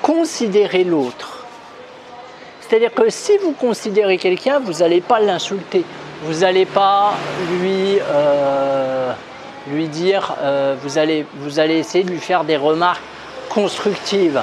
considérer 0.00 0.84
l'autre. 0.84 1.44
C'est-à-dire 2.60 2.94
que 2.94 3.10
si 3.10 3.36
vous 3.38 3.52
considérez 3.52 4.16
quelqu'un, 4.16 4.58
vous 4.58 4.80
n'allez 4.80 5.02
pas 5.02 5.20
l'insulter. 5.20 5.84
Vous 6.22 6.40
n'allez 6.40 6.64
pas 6.64 7.12
lui, 7.60 7.98
euh, 8.00 9.12
dire, 9.88 10.34
euh, 10.40 10.74
vous, 10.82 10.96
allez, 10.96 11.26
vous 11.34 11.58
allez 11.58 11.78
essayer 11.78 12.04
de 12.04 12.10
lui 12.10 12.20
faire 12.20 12.44
des 12.44 12.56
remarques 12.56 13.02
constructives. 13.54 14.42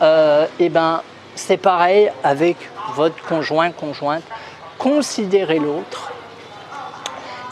et 0.00 0.46
eh 0.60 0.68
ben, 0.68 1.02
c'est 1.34 1.56
pareil 1.56 2.10
avec 2.22 2.56
votre 2.94 3.20
conjoint, 3.24 3.70
conjointe. 3.70 4.24
Considérez 4.78 5.58
l'autre. 5.58 6.12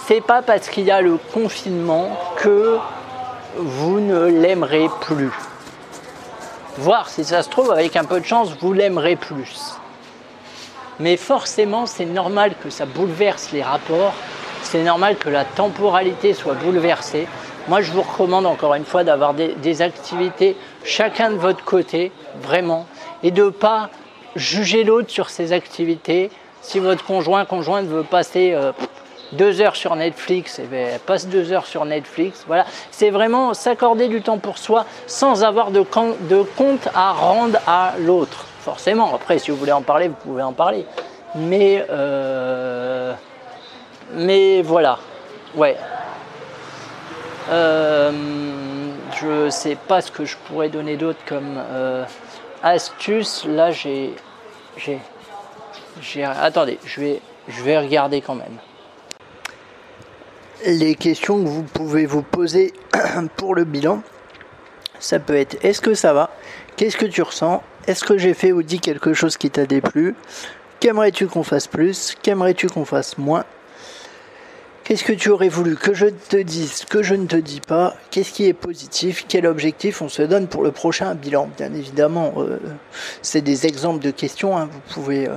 C'est 0.06 0.20
pas 0.20 0.42
parce 0.42 0.68
qu'il 0.68 0.84
y 0.84 0.90
a 0.90 1.00
le 1.00 1.18
confinement 1.32 2.16
que 2.36 2.78
vous 3.56 4.00
ne 4.00 4.26
l'aimerez 4.26 4.88
plus. 5.00 5.32
Voir 6.78 7.08
si 7.08 7.24
ça 7.24 7.42
se 7.42 7.48
trouve, 7.48 7.72
avec 7.72 7.96
un 7.96 8.04
peu 8.04 8.20
de 8.20 8.26
chance, 8.26 8.50
vous 8.60 8.72
l'aimerez 8.72 9.16
plus. 9.16 9.74
Mais 11.00 11.16
forcément, 11.16 11.86
c'est 11.86 12.04
normal 12.04 12.52
que 12.62 12.70
ça 12.70 12.86
bouleverse 12.86 13.50
les 13.52 13.62
rapports. 13.62 14.14
C'est 14.62 14.82
normal 14.82 15.16
que 15.16 15.28
la 15.28 15.44
temporalité 15.44 16.34
soit 16.34 16.54
bouleversée. 16.54 17.26
Moi, 17.68 17.82
je 17.82 17.90
vous 17.90 18.02
recommande 18.02 18.46
encore 18.46 18.74
une 18.74 18.84
fois 18.84 19.04
d'avoir 19.04 19.34
des 19.34 19.82
activités 19.82 20.56
chacun 20.86 21.30
de 21.30 21.36
votre 21.36 21.64
côté, 21.64 22.12
vraiment 22.40 22.86
et 23.22 23.30
de 23.30 23.44
ne 23.44 23.50
pas 23.50 23.90
juger 24.36 24.84
l'autre 24.84 25.10
sur 25.10 25.28
ses 25.30 25.52
activités. 25.52 26.30
Si 26.62 26.78
votre 26.78 27.04
conjoint, 27.04 27.44
conjointe 27.44 27.86
veut 27.86 28.02
passer 28.02 28.52
euh, 28.54 28.72
deux 29.32 29.60
heures 29.60 29.76
sur 29.76 29.96
Netflix, 29.96 30.60
eh 30.62 30.66
bien, 30.66 30.86
passe 31.04 31.26
deux 31.26 31.52
heures 31.52 31.66
sur 31.66 31.84
Netflix. 31.84 32.44
Voilà, 32.46 32.64
c'est 32.90 33.10
vraiment 33.10 33.54
s'accorder 33.54 34.08
du 34.08 34.22
temps 34.22 34.38
pour 34.38 34.58
soi 34.58 34.84
sans 35.06 35.44
avoir 35.44 35.70
de, 35.70 35.84
de 36.28 36.42
compte 36.56 36.88
à 36.94 37.12
rendre 37.12 37.58
à 37.66 37.94
l'autre. 37.98 38.46
Forcément, 38.60 39.14
après, 39.14 39.38
si 39.38 39.50
vous 39.50 39.56
voulez 39.56 39.72
en 39.72 39.82
parler, 39.82 40.08
vous 40.08 40.14
pouvez 40.14 40.42
en 40.42 40.52
parler. 40.52 40.86
Mais, 41.34 41.84
euh, 41.90 43.12
mais 44.12 44.62
voilà, 44.62 44.98
ouais. 45.54 45.76
Euh, 47.50 48.10
je 49.20 49.50
sais 49.50 49.76
pas 49.76 50.00
ce 50.00 50.10
que 50.10 50.24
je 50.24 50.36
pourrais 50.46 50.68
donner 50.68 50.96
d'autre 50.96 51.20
comme 51.26 51.58
astuce, 52.62 53.44
là 53.44 53.70
j'ai. 53.70 54.14
j'ai, 54.76 56.24
Attendez, 56.24 56.78
je 56.84 57.00
vais, 57.00 57.20
je 57.48 57.62
vais 57.62 57.78
regarder 57.78 58.20
quand 58.20 58.34
même. 58.34 58.58
Les 60.64 60.94
questions 60.94 61.42
que 61.42 61.48
vous 61.48 61.62
pouvez 61.62 62.06
vous 62.06 62.22
poser 62.22 62.72
pour 63.36 63.54
le 63.54 63.64
bilan, 63.64 64.02
ça 64.98 65.18
peut 65.18 65.36
être 65.36 65.56
est-ce 65.64 65.80
que 65.80 65.94
ça 65.94 66.12
va? 66.12 66.30
Qu'est-ce 66.76 66.96
que 66.96 67.06
tu 67.06 67.22
ressens? 67.22 67.62
Est-ce 67.86 68.04
que 68.04 68.18
j'ai 68.18 68.34
fait 68.34 68.52
ou 68.52 68.62
dit 68.62 68.80
quelque 68.80 69.14
chose 69.14 69.36
qui 69.36 69.50
t'a 69.50 69.64
déplu? 69.64 70.14
Qu'aimerais-tu 70.80 71.26
qu'on 71.26 71.42
fasse 71.42 71.66
plus? 71.66 72.14
Qu'aimerais-tu 72.22 72.68
qu'on 72.68 72.84
fasse 72.84 73.16
moins? 73.16 73.44
Qu'est-ce 74.86 75.02
que 75.02 75.12
tu 75.12 75.30
aurais 75.30 75.48
voulu 75.48 75.74
que 75.74 75.94
je 75.94 76.06
te 76.06 76.36
dise, 76.36 76.84
que 76.84 77.02
je 77.02 77.16
ne 77.16 77.26
te 77.26 77.34
dis 77.34 77.60
pas 77.60 77.96
Qu'est-ce 78.12 78.32
qui 78.32 78.44
est 78.44 78.52
positif 78.52 79.24
Quel 79.26 79.44
objectif 79.44 80.00
on 80.00 80.08
se 80.08 80.22
donne 80.22 80.46
pour 80.46 80.62
le 80.62 80.70
prochain 80.70 81.12
bilan 81.16 81.50
Bien 81.56 81.74
évidemment, 81.74 82.34
euh, 82.36 82.60
c'est 83.20 83.40
des 83.40 83.66
exemples 83.66 83.98
de 83.98 84.12
questions. 84.12 84.56
Hein. 84.56 84.68
vous 84.72 84.94
pouvez, 84.94 85.26
euh, 85.26 85.34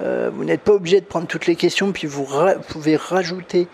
euh, 0.00 0.30
vous 0.32 0.44
n'êtes 0.44 0.62
pas 0.62 0.72
obligé 0.72 1.02
de 1.02 1.04
prendre 1.04 1.26
toutes 1.26 1.46
les 1.46 1.54
questions, 1.54 1.92
puis 1.92 2.06
vous, 2.06 2.26
pouvez 2.68 2.96
rajouter 2.96 3.68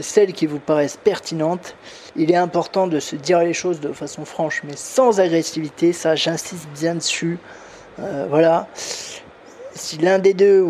celles 0.00 0.32
qui 0.32 0.46
vous 0.46 0.58
paraissent 0.58 0.98
pertinentes. 0.98 1.76
Il 2.16 2.32
est 2.32 2.36
important 2.36 2.88
de 2.88 2.98
se 2.98 3.14
dire 3.14 3.38
les 3.38 3.54
choses 3.54 3.78
de 3.78 3.92
façon 3.92 4.24
franche, 4.24 4.62
mais 4.64 4.74
sans 4.74 5.20
agressivité. 5.20 5.92
Ça, 5.92 6.16
j'insiste 6.16 6.66
bien 6.74 6.96
dessus. 6.96 7.38
voilà 7.98 8.66
si 9.74 9.98
l'un 9.98 10.18
des 10.18 10.34
deux 10.34 10.64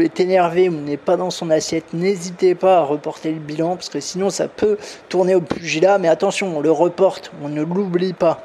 est 0.00 0.20
énervé 0.20 0.68
ou 0.68 0.72
n'est 0.72 0.96
pas 0.96 1.16
dans 1.16 1.30
son 1.30 1.50
assiette, 1.50 1.92
n'hésitez 1.92 2.54
pas 2.54 2.78
à 2.78 2.82
reporter 2.82 3.32
le 3.32 3.40
bilan 3.40 3.74
parce 3.74 3.88
que 3.88 4.00
sinon 4.00 4.30
ça 4.30 4.48
peut 4.48 4.78
tourner 5.08 5.34
au 5.34 5.40
pugilat. 5.40 5.98
Mais 5.98 6.08
attention, 6.08 6.56
on 6.56 6.60
le 6.60 6.70
reporte, 6.70 7.32
on 7.42 7.48
ne 7.48 7.62
l'oublie 7.62 8.12
pas. 8.12 8.44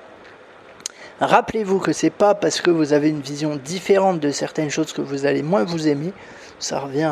Rappelez-vous 1.20 1.80
que 1.80 1.94
c'est 1.94 2.10
pas 2.10 2.34
parce 2.34 2.60
que 2.60 2.72
vous 2.72 2.92
avez 2.92 3.10
une 3.10 3.22
vision 3.22 3.56
différente 3.56 4.20
de 4.20 4.32
certaines 4.32 4.70
choses 4.70 4.94
que 4.94 5.02
vous 5.02 5.26
allez 5.26 5.44
moins 5.44 5.64
vous 5.64 5.88
aimer. 5.88 6.12
Ça 6.60 6.80
revient 6.80 7.12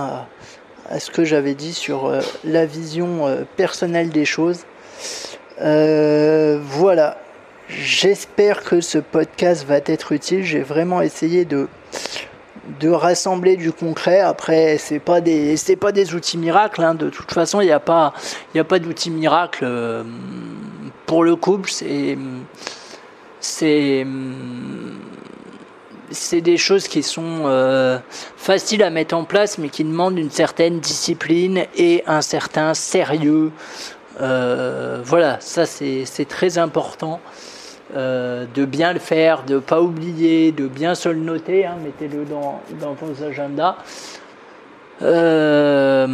à, 0.90 1.00
ce 1.00 1.12
que 1.12 1.24
j'avais 1.24 1.54
dit 1.54 1.74
sur 1.74 2.08
euh, 2.08 2.20
la 2.44 2.66
vision 2.66 3.28
euh, 3.28 3.44
personnelle 3.56 4.10
des 4.10 4.26
choses. 4.26 4.66
Euh, 5.62 6.60
voilà. 6.62 7.18
J'espère 7.70 8.64
que 8.64 8.82
ce 8.82 8.98
podcast 8.98 9.66
va 9.66 9.78
être 9.78 10.12
utile. 10.12 10.44
J'ai 10.44 10.62
vraiment 10.62 11.02
essayé 11.02 11.46
de 11.46 11.70
de 12.80 12.90
rassembler 12.90 13.58
du 13.58 13.72
concret. 13.72 14.20
Après, 14.20 14.78
c'est 14.78 15.00
pas 15.00 15.22
des 15.22 15.56
pas 15.80 15.92
des 15.92 16.14
outils 16.14 16.38
miracles. 16.38 16.84
Hein. 16.84 16.96
De 16.96 17.10
toute 17.10 17.32
façon, 17.32 17.62
il 17.62 17.66
n'y 17.66 17.72
a 17.72 17.80
pas 17.80 18.14
pas 18.68 18.80
d'outils 18.80 19.12
miracles 19.12 19.66
euh, 19.68 20.04
pour 21.06 21.24
le 21.24 21.36
couple. 21.36 21.70
C'est 26.12 26.42
des 26.42 26.58
choses 26.58 26.88
qui 26.88 27.04
sont 27.04 27.44
euh, 27.46 27.98
faciles 28.38 28.84
à 28.84 28.90
mettre 28.90 29.16
en 29.16 29.24
place, 29.24 29.58
mais 29.58 29.70
qui 29.70 29.84
demandent 29.84 30.18
une 30.18 30.32
certaine 30.32 30.80
discipline 30.80 31.66
et 31.78 32.04
un 32.08 32.22
certain 32.22 32.74
sérieux. 32.74 33.52
Euh, 34.20 35.02
voilà, 35.04 35.40
ça 35.40 35.66
c'est 35.66 36.28
très 36.28 36.58
important. 36.58 37.20
Euh, 37.96 38.46
de 38.54 38.64
bien 38.64 38.94
le 38.94 39.00
faire, 39.00 39.44
de 39.44 39.56
ne 39.56 39.60
pas 39.60 39.82
oublier, 39.82 40.54
de 40.54 40.68
bien 40.68 40.96
se 40.96 41.10
le 41.10 41.20
noter, 41.20 41.66
hein, 41.66 41.76
mettez-le 41.84 42.24
dans, 42.24 42.62
vos 42.94 43.22
agendas. 43.22 43.76
Euh, 45.02 46.08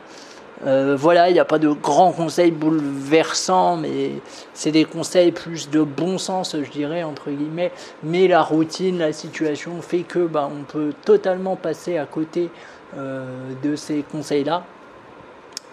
Euh, 0.66 0.96
voilà, 0.98 1.30
il 1.30 1.34
n'y 1.34 1.40
a 1.40 1.46
pas 1.46 1.60
de 1.60 1.70
grands 1.70 2.12
conseils 2.12 2.52
bouleversants, 2.52 3.78
mais 3.78 4.14
c'est 4.54 4.72
des 4.72 4.86
conseils 4.86 5.32
plus 5.32 5.70
de 5.70 5.82
bon 5.82 6.18
sens, 6.18 6.56
je 6.60 6.72
dirais, 6.72 7.04
entre 7.04 7.30
guillemets. 7.30 7.72
Mais 8.04 8.28
la 8.28 8.42
routine, 8.42 8.98
la 8.98 9.14
situation 9.14 9.82
fait 9.82 10.02
que 10.02 10.26
bah, 10.26 10.50
on 10.52 10.64
peut 10.64 10.94
totalement 11.06 11.56
passer 11.56 11.98
à 11.98 12.06
côté 12.06 12.50
euh, 12.98 13.26
de 13.64 13.76
ces 13.76 14.04
conseils-là. 14.12 14.64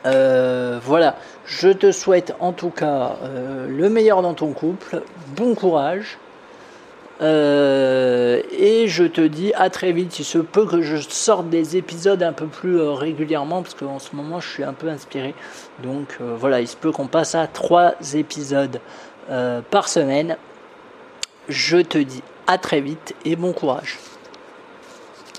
Euh, 0.06 0.78
voilà, 0.82 1.16
je 1.46 1.70
te 1.70 1.90
souhaite 1.90 2.34
en 2.38 2.52
tout 2.52 2.68
cas 2.68 3.16
le 3.66 3.88
meilleur 3.88 4.20
dans 4.20 4.34
ton 4.34 4.52
couple, 4.52 5.02
bon 5.34 5.54
courage. 5.54 6.18
Euh, 7.20 8.42
et 8.50 8.88
je 8.88 9.04
te 9.04 9.20
dis 9.20 9.52
à 9.54 9.70
très 9.70 9.92
vite. 9.92 10.18
Il 10.18 10.24
se 10.24 10.38
peut 10.38 10.66
que 10.66 10.82
je 10.82 10.96
sorte 10.96 11.48
des 11.48 11.76
épisodes 11.76 12.22
un 12.22 12.32
peu 12.32 12.46
plus 12.46 12.78
euh, 12.78 12.92
régulièrement 12.92 13.62
parce 13.62 13.74
qu'en 13.74 13.98
ce 13.98 14.14
moment 14.16 14.40
je 14.40 14.48
suis 14.48 14.64
un 14.64 14.72
peu 14.72 14.88
inspiré. 14.88 15.34
Donc 15.82 16.18
euh, 16.20 16.34
voilà, 16.38 16.60
il 16.60 16.68
se 16.68 16.76
peut 16.76 16.92
qu'on 16.92 17.06
passe 17.06 17.34
à 17.34 17.46
trois 17.46 17.94
épisodes 18.14 18.80
par 19.70 19.88
semaine. 19.88 20.36
Je 21.48 21.78
te 21.78 21.96
dis 21.96 22.22
à 22.46 22.58
très 22.58 22.82
vite 22.82 23.14
et 23.24 23.36
bon 23.36 23.54
courage. 23.54 23.98